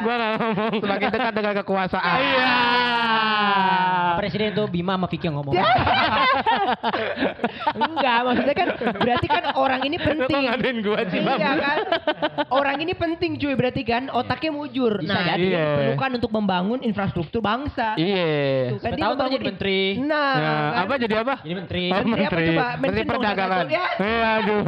[0.01, 0.73] gua gak ngomong.
[0.81, 2.19] Semakin dekat dengan kekuasaan.
[2.21, 2.53] Iya.
[4.15, 5.53] Presiden itu Bima sama Vicky yang ngomong.
[7.75, 10.43] Enggak, maksudnya kan berarti kan orang ini Lu kok penting.
[10.49, 11.39] ngaduin gua sih, Bang?
[11.39, 11.77] Iya kan?
[12.49, 15.03] Orang ini penting cuy berarti kan otaknya mujur.
[15.03, 15.45] Bisa nah, jadi.
[15.45, 15.67] Iya.
[15.67, 17.99] diperlukan untuk membangun infrastruktur bangsa.
[17.99, 18.79] Iya.
[18.81, 19.81] Kan dia membangun jadi menteri.
[20.01, 20.41] Nah, Nah,
[20.73, 20.85] kan?
[20.87, 21.35] apa jadi apa?
[21.45, 21.85] Jadi menteri.
[21.85, 22.47] Oh, Menteri apa menteri.
[22.49, 22.67] coba?
[22.81, 23.65] Menteri perdagangan.
[23.69, 23.85] Ya.
[24.39, 24.63] Aduh,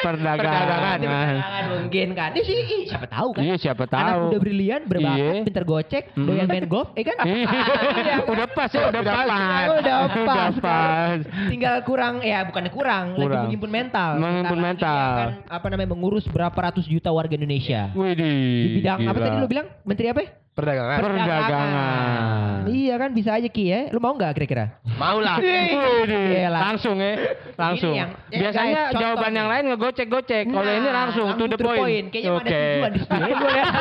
[0.00, 0.96] perdagangan.
[0.96, 2.30] Perdagangan mungkin kan.
[2.30, 3.42] Dia sih ih, siapa tahu kan.
[3.42, 4.20] Iya, siapa Anak tahu.
[4.26, 5.42] muda brilian, berbakat, Iya.
[5.42, 7.16] pinter gocek, doyan main golf, eh kan?
[7.24, 7.36] Iya.
[7.40, 8.18] Iya, kan?
[8.28, 9.26] Udah pas ya, udah pas.
[9.72, 10.54] Udah pas.
[10.58, 11.18] pas.
[11.48, 13.42] Tinggal kurang, ya bukannya kurang, lagi Kurang.
[13.46, 14.10] menghimpun mental.
[14.16, 15.08] Menghimpun mental.
[15.10, 17.88] akan, apa namanya mengurus berapa ratus juta warga Indonesia.
[17.92, 18.20] Widih.
[18.60, 19.24] Di bidang apa gila.
[19.24, 19.66] tadi lu bilang?
[19.82, 20.20] Menteri apa?
[20.20, 20.28] ya?
[20.60, 20.98] Perdagangan.
[21.00, 22.58] Perdagangan.
[22.66, 23.80] Iya kan bisa aja Ki ya.
[23.88, 24.64] Lu mau nggak kira-kira?
[24.94, 25.36] Mau lah.
[25.40, 26.60] Iyalah.
[26.62, 27.12] langsung ya,
[27.54, 27.92] langsung.
[27.94, 29.34] yang- ya, Biasanya guys, jawaban nih.
[29.34, 30.44] yang lain ngegocek-gocek.
[30.46, 32.06] Kalau ini Nah, langsung to the to point.
[32.10, 32.60] Kayaknya emang ada Oke.
[32.60, 33.70] tujuan di lihat.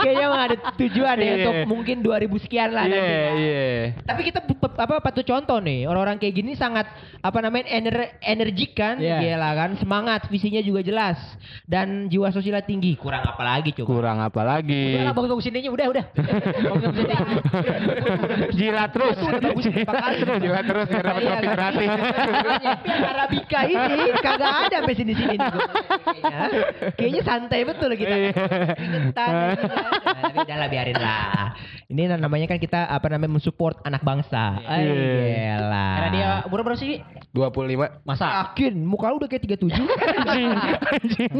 [0.00, 1.34] Kayaknya emang ada tujuan ya Iya.
[1.36, 3.30] untuk mungkin 2000 sekian lah Iya, nantinya.
[3.36, 3.66] iya.
[4.00, 4.38] Tapi kita
[4.78, 6.86] apa patut contoh nih orang-orang kayak gini sangat
[7.20, 9.20] apa namanya ener energik kan, Iya.
[9.20, 11.16] Gila kan, semangat, visinya juga jelas
[11.66, 12.94] dan jiwa sosialnya tinggi.
[12.96, 13.86] Kurang apa lagi coba?
[13.86, 14.69] Kurang apa lagi?
[14.70, 16.04] Udah lah bagus-bagus sininya udah udah.
[16.70, 17.12] Bagus-bagus.
[18.54, 19.16] Jilat terus.
[19.18, 20.16] Berapa kali.
[20.40, 21.88] Jilat terus biar dapat Iya, kopi gratis.
[22.90, 25.36] Arabica ini kagak ada sampai sini-sini
[26.96, 27.20] kayaknya.
[27.20, 28.16] Santai betul kita.
[28.16, 28.32] Iya.
[29.12, 31.52] Tapi udah lah biarin lah.
[31.90, 34.58] Ini namanya kan kita apa namanya mensupport anak bangsa.
[34.64, 35.60] Iya.
[35.60, 35.88] gila.
[35.94, 37.02] Karena dia umur berapa sih?
[37.30, 38.06] 25.
[38.08, 38.26] Masa?
[38.50, 39.70] Yakin muka lu udah kayak 37
[40.18, 40.50] Anjing,
[40.82, 41.34] anjing.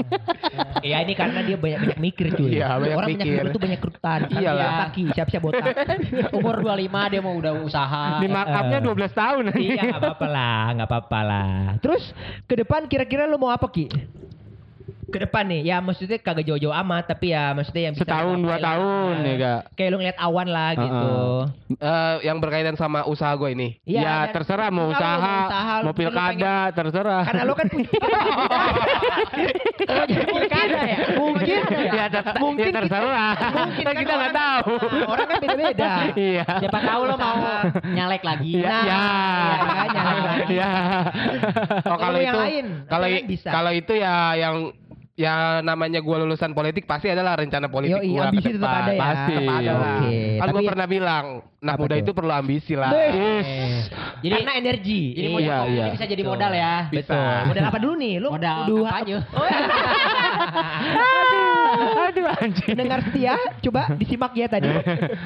[0.87, 3.20] Ya ini karena dia banyak banyak mikir cuy Iya, banyak Orang mikir.
[3.21, 4.73] Banyak mikir tuh banyak kerutan Iyalah.
[4.89, 5.75] Kaki siap-siap botak
[6.39, 8.19] Umur 25 dia mau udah usaha.
[8.19, 9.43] Di markupnya 12 tahun.
[9.61, 11.51] Iya gak apa-apa lah Gak apa-apa lah
[11.85, 12.03] Terus
[12.49, 13.87] ke depan kira-kira lu mau apa Ki?
[15.11, 18.57] Ke depan nih Ya maksudnya kagak jauh-jauh amat Tapi ya maksudnya yang bisa Setahun dua
[18.57, 19.61] tahun ya kak.
[19.75, 21.13] Kayak lu ngeliat awan lah gitu
[21.73, 23.69] Eh, yang berkaitan sama usaha gue ini.
[23.85, 27.23] Iya, ya dan- terserah mau Kalau usaha, usaha, mau lu pengen- pilkada, terserah.
[27.23, 27.89] Karena lu kan punya
[30.31, 33.33] Mungkin ya Mungkin ya, ter- Mungkin ya terserah.
[33.57, 34.73] Mungkin Kan kita nggak tahu.
[35.07, 36.45] Orang kan beda-beda Iya.
[36.59, 37.39] Siapa tahu lo mau
[37.85, 38.53] nyalek lagi.
[38.57, 38.79] Ya.
[38.83, 39.63] nyalek
[40.27, 40.53] lagi.
[40.53, 40.73] Ya.
[41.85, 42.39] Oh kalau itu
[43.45, 44.57] kalau itu ya yang
[45.21, 48.99] ya namanya gue lulusan politik pasti adalah rencana politik Yoi, gue ambisi tetap ada ya.
[48.99, 49.33] Pasti.
[49.35, 49.99] Tetap ada lah.
[50.01, 51.25] Oke, Kan gue pernah bilang,
[51.59, 52.91] nah muda itu perlu ambisi lah.
[52.91, 53.47] Yes.
[54.19, 55.01] Jadi Karena energi.
[55.13, 55.85] Jadi mau Iya, iya.
[55.93, 56.75] bisa jadi modal ya.
[56.89, 57.13] Bisa.
[57.13, 57.47] Betul.
[57.53, 58.13] Modal apa dulu nih?
[58.17, 59.17] Lu Modal kudu- kampanye.
[59.31, 59.61] Oh, iya.
[62.11, 62.69] Aduh anjing.
[62.73, 64.67] Pendengar setia, coba disimak ya tadi.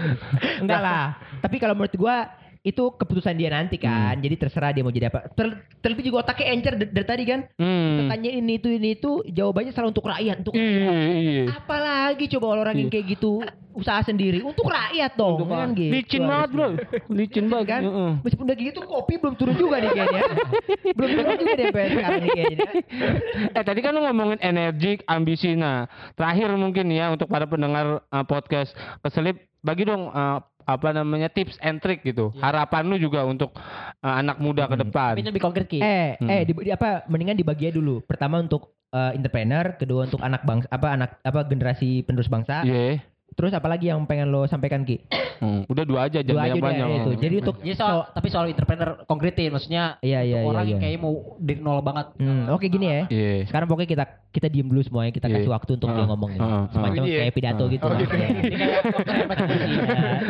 [0.63, 1.05] Enggak lah.
[1.39, 2.29] Tapi kalau menurut gua
[2.65, 4.17] itu keputusan dia nanti kan.
[4.17, 5.29] Jadi terserah dia mau jadi apa.
[5.37, 5.53] Ter
[5.85, 7.45] terlebih juga otaknya encer dari, tadi kan.
[7.61, 8.09] Hmm.
[8.09, 11.43] Tanya ini itu ini itu jawabannya selalu untuk rakyat, untuk Iya, iya.
[11.53, 13.45] apalagi coba orang yang kayak gitu
[13.75, 15.91] usaha sendiri untuk rakyat dong kan gitu.
[15.93, 16.69] Licin banget bro,
[17.11, 18.13] licin banget kan Heeh.
[18.23, 20.23] meskipun udah gitu kopi belum turun juga nih kayaknya
[20.97, 22.69] belum turun juga sampai sekarang nih kayaknya
[23.59, 25.59] Eh tadi kan lu ngomongin energik, ambisi.
[25.59, 31.29] Nah, terakhir mungkin ya untuk para pendengar uh, podcast keselip, bagi dong uh, apa namanya
[31.29, 32.33] tips and trick gitu.
[32.35, 33.53] Harapan lu juga untuk
[34.01, 35.13] uh, anak muda ke depan.
[35.13, 35.79] Tapi lebih konkret ki.
[35.79, 36.29] Eh, Hmm.
[36.29, 38.01] eh di, di- apa mendingan dibagi aja dulu.
[38.01, 42.63] Pertama untuk eh, entrepreneur, kedua untuk anak bangsa apa anak apa generasi penerus bangsa.
[42.63, 43.05] Iya.
[43.35, 45.03] Terus apalagi yang pengen lo sampaikan Ki?
[45.35, 47.01] Hmm, Udah dua aja Dua jangan aja banyak banyak.
[47.03, 47.11] itu.
[47.19, 50.71] Jadi untuk Jadi soal, tapi soal entrepreneur konkretin maksudnya Iya, iya, untuk iya, orang yang
[50.71, 50.83] iya.
[50.87, 52.07] kayaknya mau dari nol banget.
[52.15, 53.01] Hmm, oke gini ya.
[53.11, 53.35] Iya.
[53.45, 55.35] Sekarang pokoknya kita kita diem dulu semuanya, kita Iya.
[55.37, 56.41] kasih waktu untuk dia Heeh, ngomong nih.
[56.41, 57.19] heeh, Semacam heeh.
[57.19, 57.83] kayak pidato gitu.
[57.83, 58.15] Oh, gitu.
[58.15, 58.29] Iya.
[58.31, 59.73] Kayak dokter yang pakai kursi.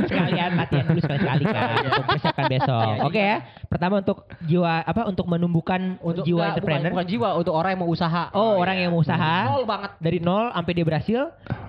[0.05, 1.01] sekalian latihan dulu
[1.37, 2.89] sekali sekali kan untuk persiapkan besok.
[2.89, 3.37] Iya, Oke ya.
[3.66, 6.82] Pertama untuk jiwa apa untuk menumbuhkan Untuk jiwa enggak, entrepreneur.
[6.85, 8.22] Bukan, bukan jiwa untuk orang yang mau usaha.
[8.30, 9.32] Oh, orang yang mau usaha.
[9.47, 9.91] Nol banget.
[9.99, 11.20] dari nol sampai dia berhasil.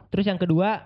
[0.08, 0.86] Terus yang kedua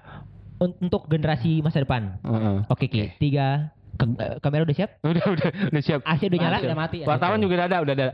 [0.58, 2.18] un- untuk generasi masa depan.
[2.22, 2.56] Heeh.
[2.66, 3.70] Oke Ki, tiga.
[4.00, 4.90] Eh, kamera udah siap?
[5.02, 6.00] Udah udah udah siap.
[6.02, 6.58] AC udah nyala?
[6.62, 6.98] Udah mati.
[7.04, 8.06] Wartawan juga udah ada, udah ada.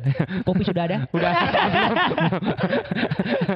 [0.42, 0.98] Kopi sudah ada?
[1.14, 1.30] Udah.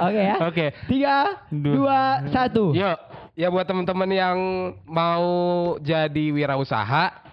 [0.06, 0.36] Oke ya.
[0.40, 0.66] Oke.
[0.86, 1.16] Tiga,
[1.50, 2.70] Du- dua, satu.
[2.72, 2.98] Yuk.
[3.40, 4.38] Ya buat teman-teman yang
[4.84, 5.32] mau
[5.80, 7.24] jadi wirausaha,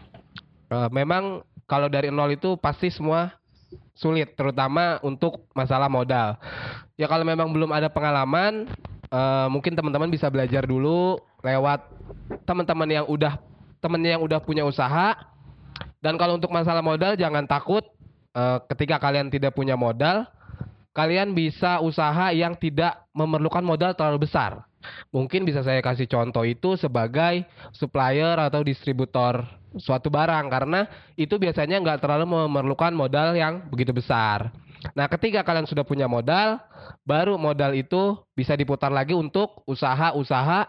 [0.70, 3.34] eh, memang kalau dari nol itu pasti semua
[3.90, 6.38] sulit, terutama untuk masalah modal.
[6.94, 8.70] Ya kalau memang belum ada pengalaman,
[9.10, 11.82] eh, mungkin teman-teman bisa belajar dulu lewat
[12.46, 13.42] teman-teman yang udah
[13.82, 15.10] temennya yang udah punya usaha.
[15.98, 17.82] Dan kalau untuk masalah modal jangan takut
[18.30, 20.22] eh, ketika kalian tidak punya modal,
[20.94, 24.62] kalian bisa usaha yang tidak memerlukan modal terlalu besar.
[25.14, 31.76] Mungkin bisa saya kasih contoh itu sebagai supplier atau distributor suatu barang karena itu biasanya
[31.80, 34.52] nggak terlalu memerlukan modal yang begitu besar.
[34.92, 36.60] Nah, ketika kalian sudah punya modal,
[37.02, 40.68] baru modal itu bisa diputar lagi untuk usaha-usaha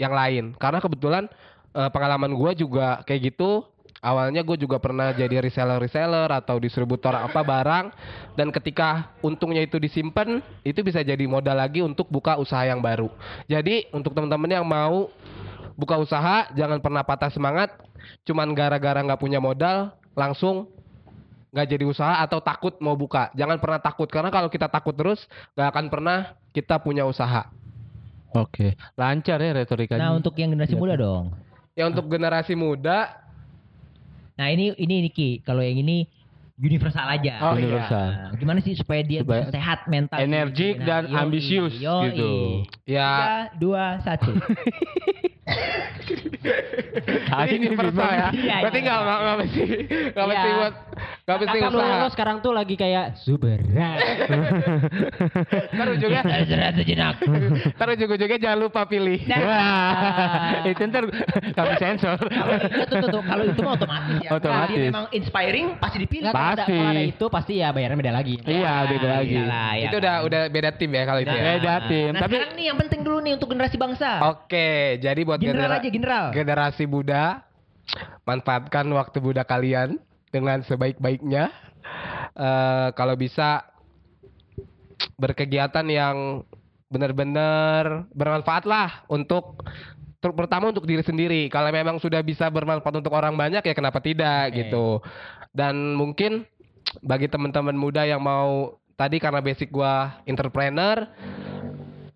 [0.00, 0.44] yang lain.
[0.56, 1.24] Karena kebetulan
[1.74, 3.69] eh, pengalaman gue juga kayak gitu.
[4.00, 7.92] Awalnya gue juga pernah jadi reseller-reseller atau distributor apa barang
[8.32, 13.12] dan ketika untungnya itu disimpan itu bisa jadi modal lagi untuk buka usaha yang baru.
[13.44, 15.12] Jadi untuk teman-teman yang mau
[15.76, 17.76] buka usaha jangan pernah patah semangat
[18.24, 20.72] cuman gara-gara nggak punya modal langsung
[21.52, 23.28] nggak jadi usaha atau takut mau buka.
[23.36, 26.18] Jangan pernah takut karena kalau kita takut terus nggak akan pernah
[26.56, 27.52] kita punya usaha.
[28.32, 28.80] Oke.
[28.96, 30.08] Lancar ya retorikanya.
[30.08, 31.36] Nah untuk yang generasi muda dong.
[31.76, 33.28] Ya untuk generasi muda
[34.40, 36.08] Nah ini ini Niki, kalau yang ini
[36.56, 37.44] universal aja.
[37.44, 37.60] Oh, iya.
[37.60, 38.06] Universal.
[38.08, 42.08] Nah, gimana sih supaya dia Supaya sehat mental, energik dan Yoi, ambisius yoi.
[42.08, 42.32] gitu.
[42.88, 43.12] Tiga, ya
[43.60, 44.32] dua, satu.
[47.30, 48.28] Ah, ini universal ya.
[48.32, 49.16] Iya, Berarti iya, nggak iya.
[49.20, 49.62] nggak mesti
[50.10, 50.30] nggak Iya.
[50.30, 50.74] mesti buat
[51.32, 51.98] Kakak lu, usaha.
[51.98, 53.62] lu sekarang tuh lagi kayak Zuberat.
[55.70, 57.14] Ntar ujungnya Istirahat sejenak.
[57.72, 59.20] ntar ujung-ujungnya jangan lupa pilih.
[59.26, 61.04] Wah, itu ntar
[61.52, 62.18] kami sensor.
[62.20, 63.22] Iya, tuh, tuh, tuh.
[63.22, 64.30] Kalau itu mah otomatis ya.
[64.32, 64.74] Otomatis.
[64.74, 66.24] Dia memang inspiring pasti dipilih.
[66.26, 66.74] Nggak, kalau ada, Pasti.
[66.74, 68.34] kalau ada itu pasti ya bayarnya beda lagi.
[68.40, 69.34] Iya, beda lagi.
[69.36, 70.00] Iyalah, ya itu kan.
[70.00, 71.42] udah udah beda tim ya kalau itu ya.
[71.52, 72.10] Beda tim.
[72.10, 74.10] Nah, Tapi sekarang nih yang penting dulu nih untuk generasi bangsa.
[74.26, 74.68] Oke,
[74.98, 76.24] jadi buat General genera- aja, general.
[76.32, 77.24] generasi muda
[78.22, 79.98] manfaatkan waktu muda kalian
[80.30, 81.50] dengan sebaik-baiknya.
[82.34, 83.66] Eh kalau bisa
[85.20, 86.46] berkegiatan yang
[86.90, 89.62] benar-benar bermanfaat lah untuk
[90.20, 91.48] pertama untuk diri sendiri.
[91.48, 94.56] Kalau memang sudah bisa bermanfaat untuk orang banyak ya kenapa tidak Oke.
[94.64, 94.86] gitu.
[95.54, 96.44] Dan mungkin
[97.00, 101.08] bagi teman-teman muda yang mau tadi karena basic gua entrepreneur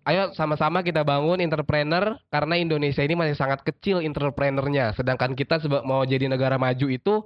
[0.05, 4.93] Ayo sama-sama kita bangun entrepreneur karena Indonesia ini masih sangat kecil entrepreneurnya.
[4.93, 7.25] Sedangkan kita mau jadi negara maju itu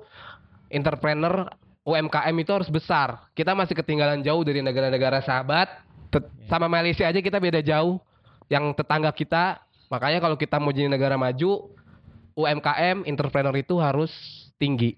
[0.70, 1.50] entrepreneur
[1.84, 3.30] UMKM itu harus besar.
[3.34, 5.68] Kita masih ketinggalan jauh dari negara-negara sahabat.
[6.14, 7.98] Tet- Sama Malaysia aja kita beda jauh.
[8.50, 9.62] Yang tetangga kita.
[9.90, 11.74] Makanya kalau kita mau jadi negara maju,
[12.38, 14.10] UMKM entrepreneur itu harus
[14.62, 14.98] tinggi.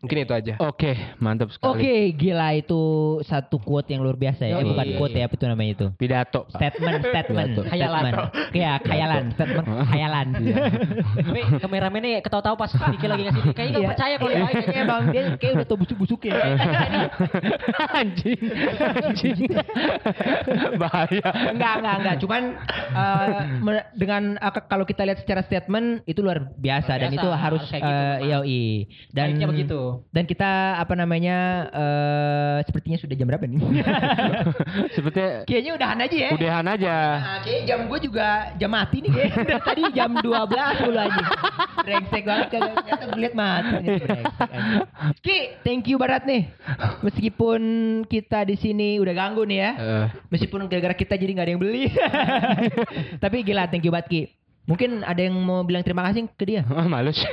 [0.00, 0.54] Mungkin itu aja.
[0.58, 1.68] oke, mantap sekali.
[1.76, 2.80] Oke, gila itu
[3.22, 4.56] satu quote yang luar biasa ya.
[4.56, 4.68] Eh, Yoi.
[4.68, 5.86] bukan quote ya, apa itu namanya itu?
[5.94, 6.48] Pidato.
[6.48, 8.02] Statement, statement, Khayalan.
[8.08, 8.16] statement.
[8.50, 10.26] Iya, khayalan, statement khayalan.
[11.20, 13.42] Tapi kameramen nih ketawa-tawa pas Diki lagi ngasih.
[13.52, 13.90] Kayaknya nggak Iya.
[13.92, 16.34] percaya kalau Iya, dia kayaknya emang dia kayak udah tau busuk-busuk ya.
[17.92, 18.38] anjing.
[18.96, 19.38] Anjing.
[20.76, 21.28] Bahaya.
[21.50, 22.16] enggak, enggak, enggak.
[22.20, 22.42] Cuman
[22.90, 23.26] eh,
[23.60, 27.20] me- dengan eh, ke- kalau kita lihat secara statement itu luar biasa Luar dan biasa,
[27.20, 28.64] itu harus harus kayak gitu, eh, yoi.
[29.10, 29.80] Dan Baiknya begitu.
[30.08, 31.36] Dan kita apa namanya
[31.70, 33.60] eh sepertinya sudah jam berapa nih?
[34.96, 36.30] Seperti Kayaknya udahan aja ya.
[36.32, 36.94] udahan aja.
[37.18, 39.36] Nah, kayaknya jam gue juga jam mati nih kayaknya.
[39.46, 41.22] Dari Tadi jam 12 dulu aja.
[41.80, 43.92] Brengsek banget kagak ternyata gue liat mati nih.
[45.20, 46.42] Ki, thank you banget nih.
[47.00, 47.60] Meskipun
[48.04, 49.70] kita di sini udah ganggu nih ya.
[49.74, 51.84] Eh, Meskipun gara-gara kita jadi nggak ada yang beli.
[53.22, 54.22] Tapi gila thank you banget Ki.
[54.68, 56.62] Mungkin ada yang mau bilang terima kasih ke dia.
[56.68, 57.26] oh, malu sih.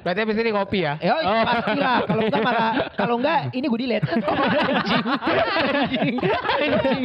[0.00, 0.94] Berarti habis ini ngopi ya?
[1.02, 1.98] Eh, oh, pastilah.
[2.06, 4.06] Kalau enggak malah kalau enggak ini gue delete.
[5.70, 6.14] Anjing.
[6.60, 7.04] Anjing.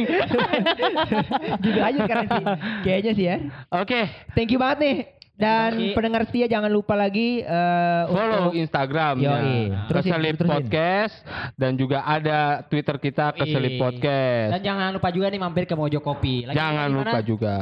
[1.60, 2.44] Juga aja sekarang sih.
[2.86, 3.36] Kayaknya sih ya.
[3.74, 4.00] Oke,
[4.34, 4.96] Thank you banget nih.
[5.36, 5.92] Dan kasih.
[5.92, 9.20] pendengar setia jangan lupa lagi eh, follow untuk Instagram.
[9.20, 10.52] Terusin, Keselip terusin.
[10.56, 11.14] Podcast
[11.60, 13.76] dan juga ada Twitter kita Keselip.
[13.76, 14.56] Podcast.
[14.56, 16.48] Dan jangan lupa juga nih mampir ke Mojo Kopi.
[16.48, 17.56] Lagi Jangan lupa juga.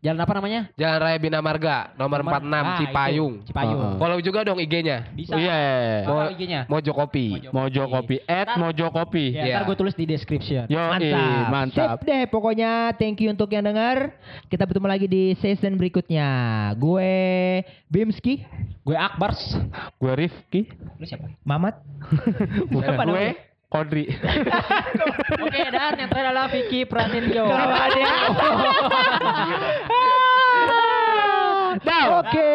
[0.00, 0.60] Jalan apa namanya?
[0.74, 3.34] Jalan Raya Bina Marga nomor Nomor- 46 Ah, Cipayung.
[3.36, 3.80] itu, Cipayung.
[3.84, 3.96] Heeh.
[4.00, 4.98] Follow juga dong IG-nya.
[5.12, 5.36] Bisa.
[5.36, 5.60] Iya.
[6.08, 6.60] Apa IG-nya?
[6.64, 7.26] Mojo Kopi.
[7.52, 8.16] Mojo Kopi.
[8.24, 9.24] At Mojo Kopi.
[9.30, 9.54] Ya, Iya.
[9.54, 10.64] ntar gue tulis di description.
[10.66, 11.52] Yo, Mantap.
[11.52, 11.88] mantap.
[12.00, 14.16] Sip deh pokoknya thank you untuk yang dengar.
[14.48, 16.28] Kita bertemu lagi di season berikutnya.
[16.80, 17.12] Gue
[17.86, 18.40] Bimski,
[18.80, 19.52] Gue Akbars.
[20.00, 20.64] Gue Rifki.
[20.96, 21.28] Lu siapa?
[21.44, 21.76] Mamat.
[22.72, 23.49] Bukan Siapa gue?
[23.70, 24.10] Kodri.
[25.46, 27.46] Oke, dan yang terakhir adalah Vicky Prasetyo.
[32.18, 32.50] Oke.